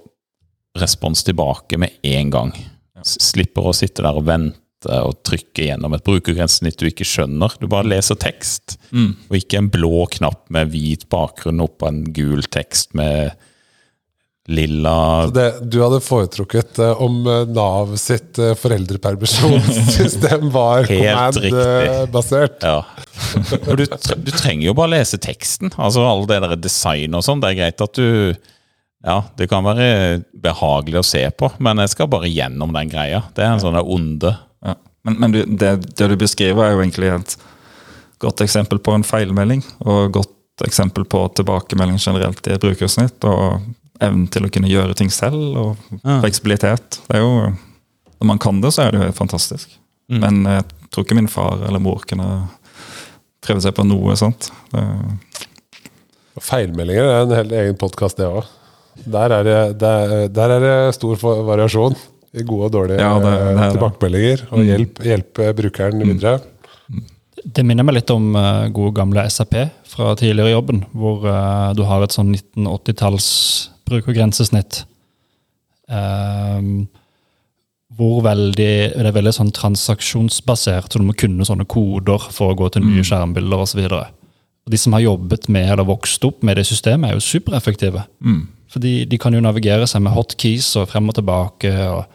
[0.80, 2.52] respons tilbake med en gang.
[2.96, 3.02] Ja.
[3.04, 7.54] Slipper å sitte der og vente og trykke gjennom et brukergrensesnitt du ikke skjønner.
[7.60, 9.16] Du bare leser tekst, Mm.
[9.30, 13.32] og ikke en blå knapp med hvit bakgrunn oppå en gul tekst med
[14.48, 22.58] lilla Det, du hadde foretrukket uh, om eh, Nav sitt uh, foreldrepermisjonssystem var Helt command-basert.
[22.60, 22.84] Ja.
[23.64, 25.72] Du, du trenger jo bare lese teksten.
[25.80, 27.40] Altså Alle det der design og sånn.
[27.40, 28.34] Det er greit at du
[29.04, 33.24] Ja, det kan være behagelig å se på, men jeg skal bare gjennom den greia.
[33.36, 34.30] Det er en sånn onde.
[34.64, 34.74] Ja.
[35.04, 37.36] Men, men du, det, det du beskriver, er jo egentlig et
[38.24, 39.62] godt eksempel på en feilmelding.
[39.84, 43.24] Og et godt eksempel på tilbakemelding generelt i et brukersnitt.
[43.28, 43.60] Og
[44.00, 46.20] evnen til å kunne gjøre ting selv, og Ja.
[46.24, 47.00] fleksibilitet.
[47.08, 47.52] Det er jo,
[48.20, 49.68] når man kan det, så er det jo fantastisk.
[50.10, 50.20] Mm.
[50.20, 52.48] Men jeg tror ikke min far eller mor kunne
[53.44, 54.50] prøve seg på noe sånt.
[54.72, 54.82] Det,
[56.42, 58.46] Feilmeldinger er en helt egen podkast, det òg.
[59.06, 61.94] Der, er det- der, der er det stor variasjon
[62.42, 64.42] gode og dårlige Ja, det- det er eh, tilbakemeldinger.
[64.50, 66.40] Og hjelp, hjelpe brukeren videre.
[67.44, 69.54] Det minner meg litt om uh, gode gamle SAP
[69.84, 74.84] fra tidligere i jobben, hvor uh, du har et sånn 1980-talls brukergrensesnitt.
[75.92, 76.86] Ehm,
[77.94, 78.56] hvor veldig,
[78.96, 82.82] det er veldig sånn transaksjonsbasert, så du må kunne sånne koder for å gå til
[82.88, 83.84] nye skjermbilder osv.
[84.72, 88.06] De som har jobbet med eller vokst opp med det systemet, er jo supereffektive.
[88.24, 88.42] mm.
[88.74, 91.70] Fordi de kan jo navigere seg med hotkeys og frem og tilbake.
[91.94, 92.06] Og,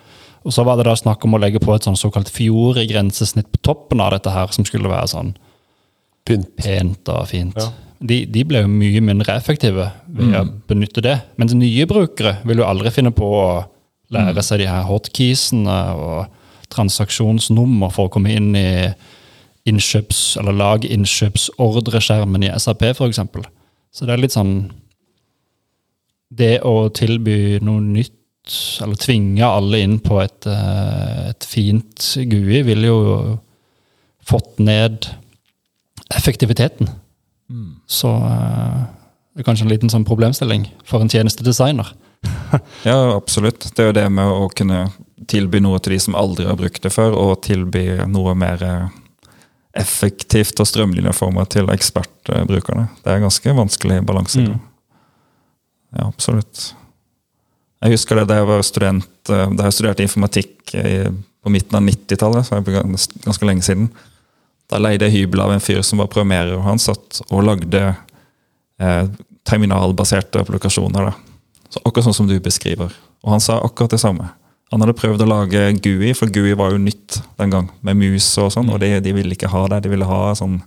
[0.46, 3.62] og så var det da snakk om å legge på et sånn såkalt Fiore-grensesnitt på
[3.66, 5.34] toppen av dette her, som skulle være sånn
[6.28, 6.52] Pynt.
[6.60, 7.58] pent og fint.
[7.58, 7.72] Ja.
[8.00, 11.18] De, de ble jo mye mindre effektive ved å benytte det.
[11.42, 13.48] Mens nye brukere vil jo aldri finne på å
[14.14, 16.36] lære seg de her hotkeysene og
[16.72, 18.70] transaksjonsnummer for å komme inn i
[19.70, 23.20] innkjøps, eller lag innkjøpsordreskjermen i SAP, f.eks.
[23.92, 24.54] Så det er litt sånn
[26.30, 28.14] Det å tilby noe nytt,
[28.84, 33.00] eller tvinge alle inn på et, eh, et fint GUI, ville jo
[34.30, 35.08] fått ned
[36.16, 36.90] effektiviteten.
[37.88, 38.82] Så eh,
[39.34, 41.94] det er kanskje en liten sånn problemstilling for en tjenestedesigner.
[42.84, 43.68] Ja, absolutt.
[43.76, 44.88] Det er jo det med å kunne
[45.30, 48.96] tilby noe til de som aldri har brukt det før, og tilby noe mer eh,
[49.78, 52.88] effektivt og strømlinjeforma til ekspertbrukerne.
[53.04, 54.44] Det er en ganske vanskelig balanse.
[54.48, 54.58] Mm.
[55.94, 56.72] Ja, absolutt.
[57.84, 60.74] Jeg husker det da jeg var student, eh, da jeg studerte informatikk
[61.40, 63.88] på midten av 90-tallet, så det gans- ganske lenge siden.
[64.70, 67.96] Da leide jeg hybel av en fyr som var programmerer, og han satt og lagde
[68.80, 69.06] eh,
[69.48, 71.14] terminalbaserte applikasjoner.
[71.72, 72.92] Så Akkurat sånn som du beskriver.
[73.24, 74.28] Og han sa akkurat det samme.
[74.70, 78.28] Han hadde prøvd å lage GUI, for GUI var jo nytt den gang, med mus
[78.38, 79.82] og sånn, og de, de ville ikke ha det.
[79.88, 80.60] De ville ha sånn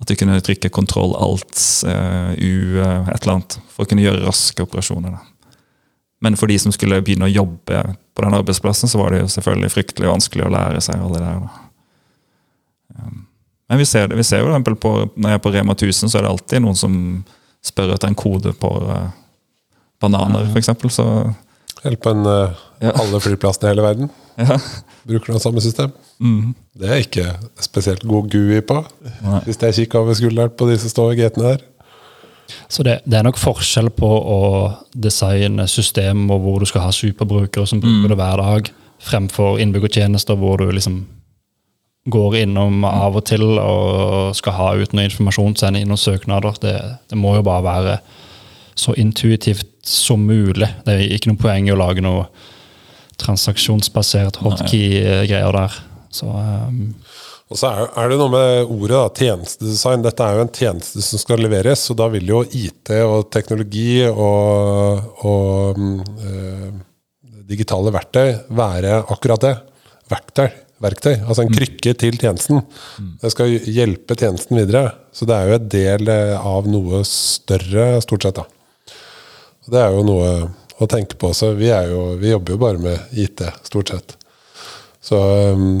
[0.00, 1.58] at de kunne trykke kontroll alt,
[1.90, 5.16] eh, U, eh, et eller annet, for å kunne gjøre raske operasjoner.
[5.18, 5.29] Da.
[6.20, 7.82] Men for de som skulle begynne å jobbe
[8.14, 11.28] på den arbeidsplassen, så var det jo selvfølgelig fryktelig vanskelig å lære seg alle det
[11.30, 11.60] der.
[12.98, 13.26] Um,
[13.70, 16.10] Men vi ser, det, vi ser jo eksempel på, når jeg er på Rema 1000,
[16.10, 16.94] så er det alltid noen som
[17.64, 19.10] spør etter en kode på eh,
[20.02, 20.72] bananer, f.eks.
[20.90, 21.06] Så
[21.84, 22.92] Helt på en, eh, Ja.
[22.98, 24.10] alle flyplassene i hele verden.
[24.40, 24.58] ja.
[25.06, 25.92] Bruker det samme system.
[26.20, 26.54] Mm.
[26.76, 27.26] Det er ikke
[27.62, 28.82] spesielt god GUI på.
[29.22, 29.40] Nei.
[29.46, 31.62] Hvis jeg kikker over skulderen på de som står i gatene her.
[32.68, 34.40] Så det, det er nok forskjell på å
[34.94, 38.70] designe system og hvor du skal ha superbrukere som bruker det hver dag,
[39.00, 41.02] fremfor innbyggertjenester hvor du liksom
[42.10, 46.56] går innom av og til og skal ha ut noe informasjon, sende inn noen søknader.
[46.62, 46.76] Det,
[47.12, 47.98] det må jo bare være
[48.80, 50.68] så intuitivt som mulig.
[50.86, 52.26] Det er ikke noe poeng i å lage noe
[53.20, 55.76] transaksjonsbasert hotkey-greier der.
[56.10, 56.94] Så um,
[57.50, 60.04] Og så er, det noe med ordet da, tjenestedesign.
[60.04, 64.04] Dette er jo en tjeneste som skal leveres, og da vil jo IT og teknologi
[64.06, 65.96] og, og mm,
[66.28, 66.68] eh,
[67.50, 69.54] digitale verktøy være akkurat det.
[70.10, 70.46] Verktøy.
[70.82, 71.12] verktøy.
[71.26, 72.62] Altså en krykke til tjenesten.
[73.18, 74.86] Det skal hjelpe tjenesten videre.
[75.10, 78.38] Så det er jo et del eh, av noe større, stort sett.
[78.38, 78.96] da.
[79.70, 80.34] Det er jo noe
[80.78, 81.56] å tenke på også.
[81.58, 84.14] Vi, er jo, vi jobber jo bare med IT, stort sett.
[85.02, 85.80] Så, um,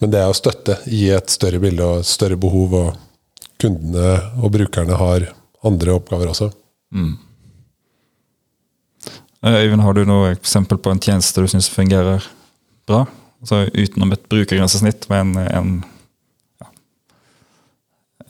[0.00, 4.16] men det er å støtte i et større bilde og et større behov, og kundene
[4.42, 5.30] og brukerne har
[5.66, 6.50] andre oppgaver også.
[6.94, 7.14] Mm.
[9.46, 12.24] Øyvind, har du noe eksempel på en tjeneste du syns fungerer
[12.88, 13.04] bra?
[13.44, 15.76] Altså Utenom et brukergrensesnitt med en,
[16.62, 16.70] ja,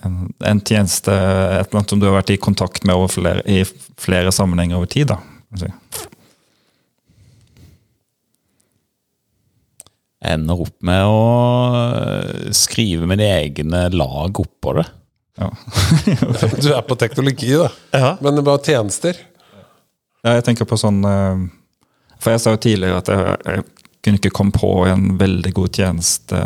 [0.04, 3.62] en, en tjeneste, et eller annet som du har vært i kontakt med flere, i
[4.02, 5.14] flere sammenhenger over tid.
[5.14, 5.20] da.
[5.22, 5.72] kan du si.
[10.15, 11.22] Jeg ender opp med å
[11.76, 14.86] øh, skrive mine egne lag oppå det.
[15.40, 15.50] Ja.
[16.62, 17.70] Du er på teknologi, da.
[18.20, 19.18] Men det er bare tjenester.
[20.24, 21.42] Ja, jeg tenker på sånn eh,
[22.22, 23.66] For jeg sa jo tidligere at jeg, jeg
[24.06, 26.40] kunne ikke komme på en veldig god tjeneste,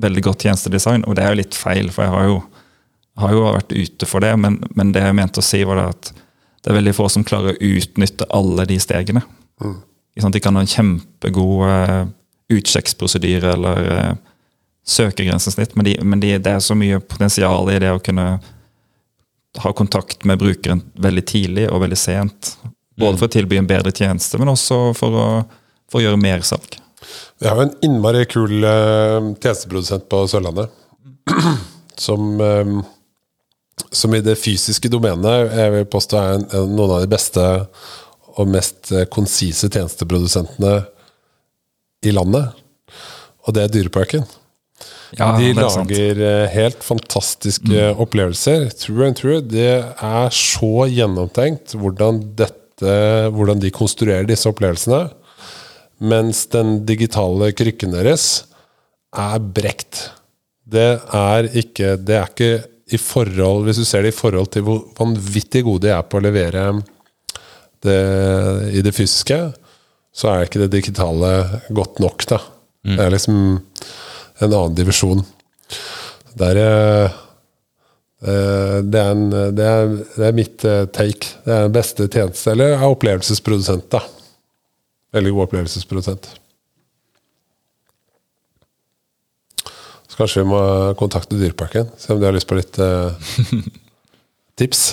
[0.00, 2.38] veldig godt tjenestedesign, og det er jo litt feil, for jeg har jo,
[3.20, 5.88] har jo vært ute for det, men, men det jeg mente å si, var det
[5.90, 6.12] at
[6.62, 9.20] det er veldig få som klarer å utnytte alle de stegene.
[9.60, 10.32] Sant?
[10.34, 12.02] De kan ha en kjempegod eh,
[12.58, 14.12] utsjekksprosedyre eller eh,
[14.86, 18.26] søkegrensesnitt, men, de, men de, det er så mye potensial i det å kunne
[19.62, 22.54] ha kontakt med brukeren veldig tidlig og veldig sent.
[22.98, 25.26] Både for å tilby en bedre tjeneste, men også for å,
[25.90, 26.78] for å gjøre mer salg.
[27.42, 30.72] Vi har jo en innmari kul uh, tjenesteprodusent på Sørlandet.
[32.02, 32.84] som, eh,
[33.90, 37.44] som i det fysiske domenet jeg vil påstå er en, en, noen av de beste
[38.32, 40.80] og mest eh, konsise tjenesteprodusentene
[42.02, 42.52] i landet.
[43.46, 44.24] Og det er Dyreparken.
[45.18, 48.70] Ja, de er lager eh, helt fantastiske opplevelser.
[48.80, 49.40] True and true.
[49.44, 52.94] Det er så gjennomtenkt hvordan, dette,
[53.34, 55.04] hvordan de konstruerer disse opplevelsene.
[56.02, 58.46] Mens den digitale krykken deres
[59.12, 60.08] er brekt.
[60.64, 62.52] Det er ikke Det er ikke
[62.92, 66.20] i forhold Hvis du ser det i forhold til hvor vanvittig gode de er på
[66.20, 66.64] å levere
[67.82, 67.98] det
[68.78, 69.36] i det fysiske,
[70.12, 71.30] så er ikke det digitale
[71.72, 72.38] godt nok, da.
[72.82, 73.36] Det er liksom
[74.42, 75.22] en annen divisjon.
[76.42, 77.14] Er, eh,
[78.26, 81.36] eh, det er, en, det er, det er mitt eh, take.
[81.46, 84.02] Det er den beste tjeneste, eller er opplevelsesprodusent, da.
[85.16, 86.28] Veldig god opplevelsesprodusent.
[90.12, 90.60] Så kanskje vi må
[91.00, 93.32] kontakte Dyreparken, se om de har lyst på litt eh,
[94.60, 94.84] tips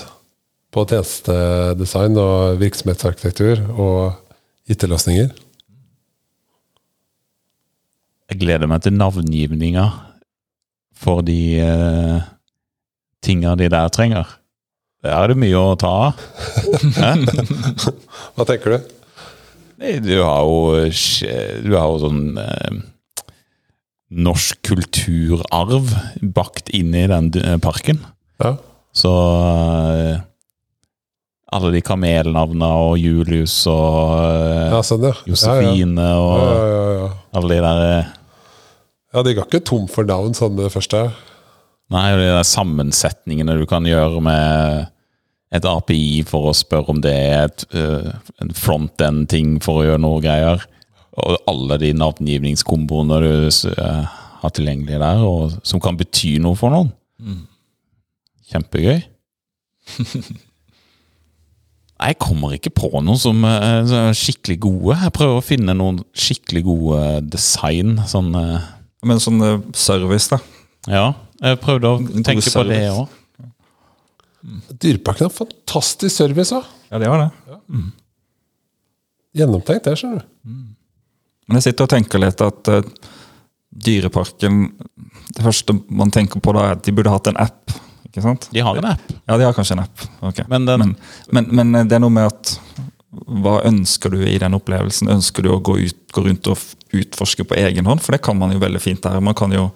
[0.72, 4.29] på tjenestedesign og virksomhetsarkitektur og
[4.70, 5.32] IT-løsninger.
[8.30, 9.88] Jeg gleder meg til navngivninga
[11.00, 12.28] for de uh,
[13.26, 14.36] tinga de der trenger.
[15.04, 16.24] Der er det mye å ta av.
[18.36, 18.96] Hva tenker du?
[20.04, 20.88] Du har jo,
[21.64, 22.80] du har jo sånn eh,
[24.28, 25.94] norsk kulturarv
[26.36, 28.02] bakt inn i den eh, parken.
[28.44, 28.58] Ja.
[28.92, 29.14] Så
[29.94, 30.20] eh,
[31.56, 35.16] alle de kamelnavna og Julius og eh, Ja, sånn, ja.
[35.30, 37.10] Josefine Ja, og ja, ja, ja, ja.
[37.40, 38.16] alle de der eh,
[39.10, 41.00] ja, de ga ikke tom for navn sånn med det første.
[41.90, 44.84] Nei, og de der sammensetningene du kan gjøre med
[45.58, 48.12] et API for å spørre om det er et, eh,
[48.46, 50.62] en front-end-ting for å gjøre noe greier.
[51.26, 53.32] Og alle de navngivningskomboene du
[54.44, 56.94] har tilgjengelig der, og som kan bety noe for noen.
[58.54, 59.02] Kjempegøy.
[62.00, 64.96] Jeg kommer ikke på noen som eh, er skikkelig gode.
[65.02, 67.98] Jeg prøver å finne noen skikkelig gode design.
[68.08, 68.68] Sånn eh,
[69.08, 70.40] Men sånn eh, service, da.
[70.88, 71.08] Ja,
[71.44, 73.18] jeg prøvde å tenke på det òg.
[74.80, 76.68] Dyreparken har fantastisk service òg.
[76.90, 77.82] Ja, de har det.
[79.36, 80.56] Gjennomtenkt, det, skjønner du.
[81.50, 82.86] Men jeg sitter og tenker litt at uh,
[83.70, 84.64] Dyreparken
[85.36, 87.76] Det første man tenker på da, er at de burde hatt en app.
[88.10, 88.50] Ikke sant?
[88.54, 89.02] De har en app.
[89.30, 90.06] Ja, de har kanskje en app.
[90.32, 90.46] Okay.
[90.50, 90.96] Men den-
[91.32, 92.56] men, men, men det er noe med at
[93.10, 95.10] Hva ønsker du i den opplevelsen?
[95.10, 96.58] Ønsker du å gå, ut, gå rundt og
[96.94, 98.02] utforske på egen hånd?
[98.06, 99.18] For det kan man jo veldig fint her.
[99.20, 99.72] Man kan jo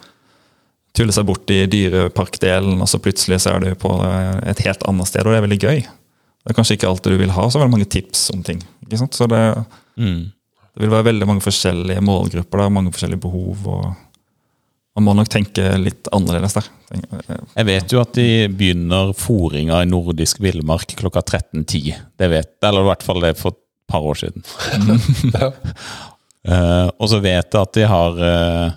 [0.94, 4.86] tulle seg bort i dyreparkdelen, og så plutselig så er du på eh, et helt
[4.86, 5.82] annet sted, og det er veldig gøy.
[5.82, 8.62] Det er kanskje ikke alltid du vil ha så veldig mange tips om ting.
[8.86, 9.18] ikke sant?
[9.18, 9.42] Så det,
[9.98, 10.32] Mm.
[10.76, 13.68] det vil være veldig mange forskjellige målgrupper, der, mange forskjellige behov.
[13.68, 13.96] og
[14.94, 16.68] man må nok tenke litt annerledes der.
[16.94, 21.94] Eh, Jeg vet jo at de begynner fòringa i nordisk villmark klokka 13.10.
[22.20, 24.46] Det vet Eller i hvert fall det for et par år siden.
[26.48, 28.76] uh, og så vet jeg at de har uh,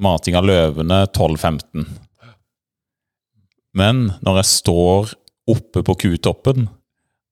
[0.00, 1.84] mating av løvene 12.15.
[3.76, 5.12] Men når jeg står
[5.50, 6.70] oppe på kutoppen,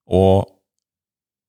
[0.05, 0.45] og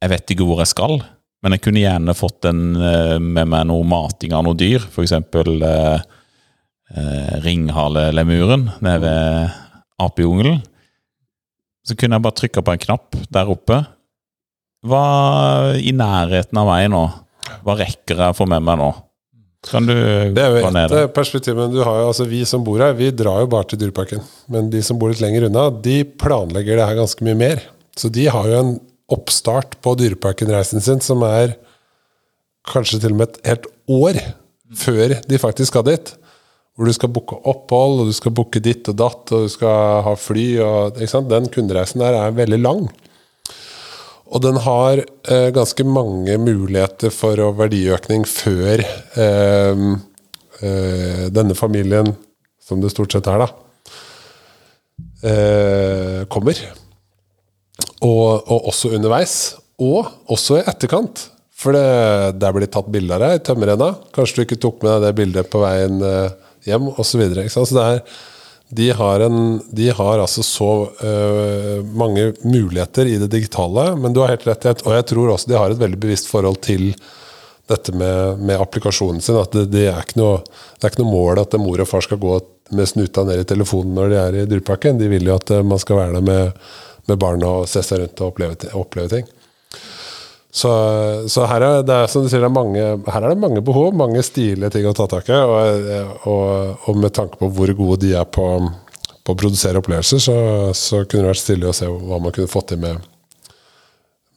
[0.03, 1.01] jeg vet ikke hvor jeg skal,
[1.45, 5.13] men jeg kunne gjerne fått en, eh, med meg noe mating av noe dyr, f.eks.
[6.87, 9.55] Eh, ringhalelemmuren nede ved
[9.99, 10.61] apejungelen,
[11.87, 13.81] så kunne jeg bare trykka på en knapp der oppe.
[14.87, 15.07] Hva
[15.83, 17.03] i nærheten av meg nå?
[17.67, 18.93] Hva rekker jeg å få med meg nå?
[19.67, 22.79] Kan du Det er jo et perspektiv, men du har jo, altså vi som bor
[22.79, 24.23] her, vi drar jo bare til Dyreparken.
[24.53, 27.65] Men de som bor litt lenger unna, de planlegger det her ganske mye mer.
[27.99, 28.77] Så de har jo en
[29.11, 31.57] oppstart på Dyreparken-reisen sin som er
[32.71, 34.21] kanskje til og med et helt år
[34.77, 36.15] før de faktisk skal dit.
[36.77, 40.03] Hvor du skal booke opphold, og du skal booke ditt og datt, og du skal
[40.05, 40.47] ha fly.
[40.61, 41.01] Og?
[41.31, 42.87] Den kundereisen der er veldig lang.
[44.27, 49.85] Og den har eh, ganske mange muligheter for verdiøkning før eh,
[50.61, 52.11] eh, denne familien,
[52.61, 53.49] som det stort sett er, da,
[55.31, 56.61] eh, kommer.
[58.03, 59.55] Og, og også underveis.
[59.81, 61.29] Og også i etterkant.
[61.57, 63.95] For det, der blir tatt bilde av deg i tømmerrenna.
[64.13, 66.35] Kanskje du ikke tok med deg det bildet på veien eh,
[66.67, 67.23] hjem, osv.
[68.69, 74.25] De har, en, de har altså så uh, mange muligheter i det digitale, men du
[74.25, 74.83] har helt rett.
[74.83, 76.91] Og jeg tror også de har et veldig bevisst forhold til
[77.71, 79.39] dette med, med applikasjonen sin.
[79.39, 80.43] At det, det, er ikke noe,
[80.77, 82.39] det er ikke noe mål at mor og far skal gå
[82.75, 84.99] med snuta ned i telefonen når de er i dyreparken.
[84.99, 86.69] De vil jo at øh, man skal være der med,
[87.07, 89.31] med barna og se seg rundt og oppleve, oppleve ting.
[90.57, 90.71] Så,
[91.29, 93.61] så her, er, det er, som du sier, det er mange, her er det mange
[93.65, 95.37] behov, mange stilige ting å ta tak i.
[95.37, 95.91] Og,
[96.33, 98.47] og, og med tanke på hvor gode de er på,
[99.21, 100.39] på å produsere opplevelser, så,
[100.73, 103.05] så kunne det vært stilig å se hva man kunne fått til med,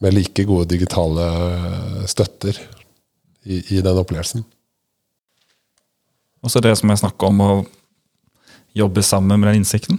[0.04, 1.24] med like gode digitale
[2.10, 2.52] støtter
[3.48, 4.44] i, i den opplevelsen.
[6.44, 7.52] Og så det som jeg snakker om å
[8.76, 9.96] jobbe sammen med den innsikten.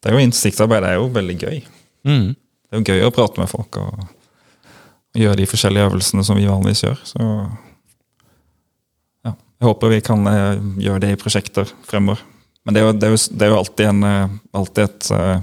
[0.00, 1.60] Det er jo Innsiktsarbeid er jo veldig gøy.
[2.08, 2.32] Mm.
[2.34, 4.08] Det er jo gøy å prate med folk og
[5.16, 7.00] gjøre de forskjellige øvelsene som vi vanligvis gjør.
[7.04, 7.20] Så
[9.24, 12.22] ja, jeg håper vi kan eh, gjøre det i prosjekter fremover.
[12.64, 15.10] Men det er jo, det er jo, det er jo alltid, en, eh, alltid et,
[15.16, 15.42] eh,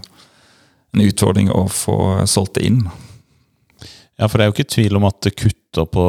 [0.93, 1.97] en utfordring å få
[2.29, 2.83] solgt det inn.
[4.17, 6.05] Ja, for det er jo ikke tvil om at det kutter på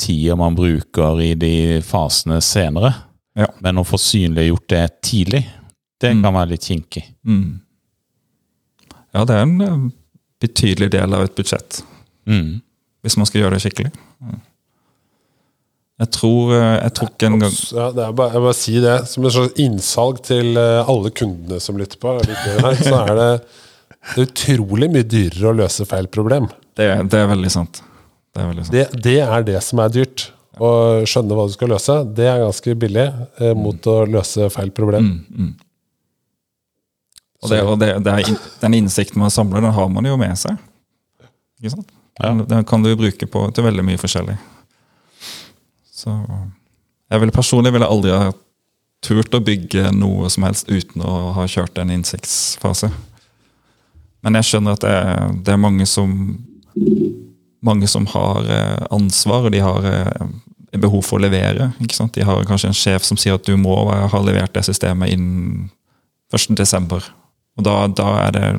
[0.00, 1.52] tida man bruker i de
[1.86, 2.90] fasene senere.
[3.36, 3.46] Ja.
[3.64, 5.44] Men å få synliggjort det tidlig,
[6.00, 6.22] det Mm.
[6.22, 7.04] kan være litt kinkig.
[7.24, 7.60] Mm.
[9.14, 9.92] Ja, det er en
[10.40, 11.82] betydelig del av et budsjett.
[12.28, 12.60] Mm.
[13.06, 13.90] Hvis man skal gjøre det skikkelig.
[15.96, 18.96] Jeg tror eh, jeg tok en gang Ja, det er bare, jeg bare si det
[19.08, 22.12] som et slags innsalg til eh, alle kundene som lytter på.
[22.20, 23.28] her, Så er det,
[24.12, 26.50] det er utrolig mye dyrere å løse feil problem.
[26.76, 27.80] Det, det er veldig sant.
[28.36, 28.74] Det er veldig sant.
[28.76, 30.26] Det, det er det som er dyrt.
[30.56, 30.68] Å
[31.08, 33.06] skjønne hva du skal løse, det er ganske billig
[33.40, 35.08] eh, mot å løse feil problem.
[35.14, 35.50] Mm, mm.
[37.44, 40.56] Og, det, og er, in- den innsikten man samler, den har man jo med seg.
[41.60, 41.92] Ikke sant?
[42.22, 44.36] Den, den kan du bruke på, til veldig mye forskjellig.
[45.92, 46.14] Så
[47.10, 48.32] jeg ville Personlig ville aldri ha
[49.04, 52.90] turt å bygge noe som helst uten å ha kjørt en innsiktsfase.
[54.24, 56.16] Men jeg skjønner at det er, det er mange som
[57.66, 60.26] mange som har eh, ansvar, og de har eh,
[60.76, 61.70] behov for å levere.
[61.78, 65.68] De har kanskje en sjef som sier at du må ha levert det systemet innen
[66.34, 67.08] 1.12.
[67.56, 68.50] Og da, da, det,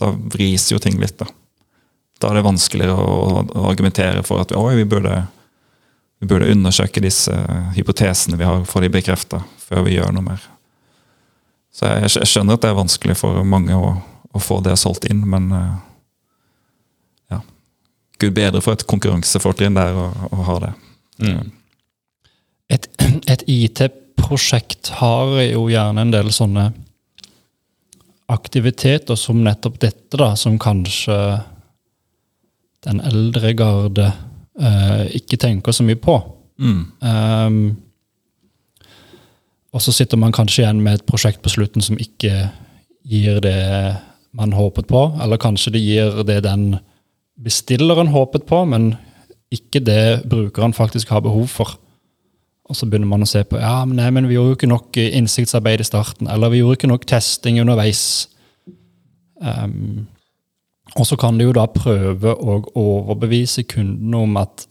[0.00, 1.18] da vris jo ting litt.
[1.20, 1.28] Da
[2.20, 5.18] Da er det vanskeligere å, å argumentere for at vi burde,
[6.20, 7.34] vi burde undersøke disse
[7.76, 10.46] hypotesene vi har, få de bekrefta før vi gjør noe mer.
[11.76, 13.92] Så jeg, jeg skjønner at det er vanskelig for mange å,
[14.32, 15.74] å få det solgt inn, men eh,
[17.34, 17.42] ja.
[18.22, 20.72] Gud bedre for et konkurransefortrinn der å, å ha det.
[21.20, 21.52] Mm.
[22.72, 22.88] Et,
[23.32, 26.70] et IT-prosjekt har jo gjerne en del sånne
[28.32, 31.18] aktiviteter som nettopp dette, da, som kanskje
[32.86, 34.10] den eldre garde
[34.62, 36.16] uh, ikke tenker så mye på.
[36.62, 36.82] Mm.
[37.02, 37.76] Um,
[39.76, 42.48] og så sitter man kanskje igjen med et prosjekt på slutten som ikke
[43.06, 43.96] gir det
[44.36, 46.78] man håpet på, eller kanskje det gir det den
[47.36, 48.94] bestilleren håpet på, men
[49.52, 51.76] ikke det brukeren faktisk har behov for.
[52.66, 54.70] Og så begynner man å se på ja, men, nei, men vi gjorde jo ikke
[54.72, 58.02] nok innsiktsarbeid i starten, eller vi gjorde ikke nok testing underveis.
[59.44, 60.06] Ehm,
[60.96, 64.66] og så kan de jo da prøve å overbevise kunden om at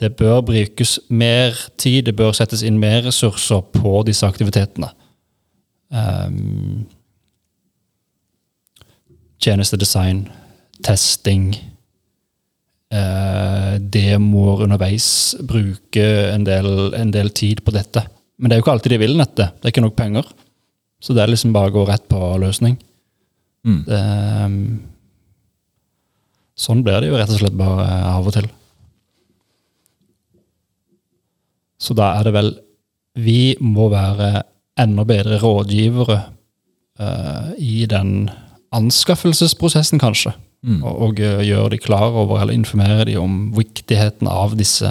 [0.00, 4.88] det bør brukes mer tid, det bør settes inn mer ressurser på disse aktivitetene.
[5.90, 6.86] Um,
[9.40, 10.24] tjenestedesign,
[10.84, 11.52] testing,
[12.92, 15.36] eh, demoer underveis.
[15.40, 18.04] Bruke en del, en del tid på dette.
[18.38, 19.56] Men det er jo ikke alltid de vil nettet.
[19.56, 20.30] Det er ikke nok penger.
[21.00, 22.78] Så det er liksom bare å gå rett på løsning.
[23.64, 23.82] Mm.
[23.84, 24.00] Det,
[24.44, 24.89] um,
[26.60, 28.48] sånn blir det jo rett og slett bare av og til.
[31.80, 32.50] Så da er det vel
[33.20, 34.44] Vi må være
[34.78, 36.18] enda bedre rådgivere
[37.00, 38.30] uh, i den
[38.70, 40.30] anskaffelsesprosessen, kanskje.
[40.62, 40.78] Mm.
[40.86, 44.86] Og, og eh, gjøre de klar over, eller informere de om viktigheten av disse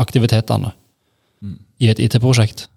[0.00, 0.72] aktivitetene
[1.44, 1.58] Mm.
[1.82, 2.68] i et IT-prosjekt.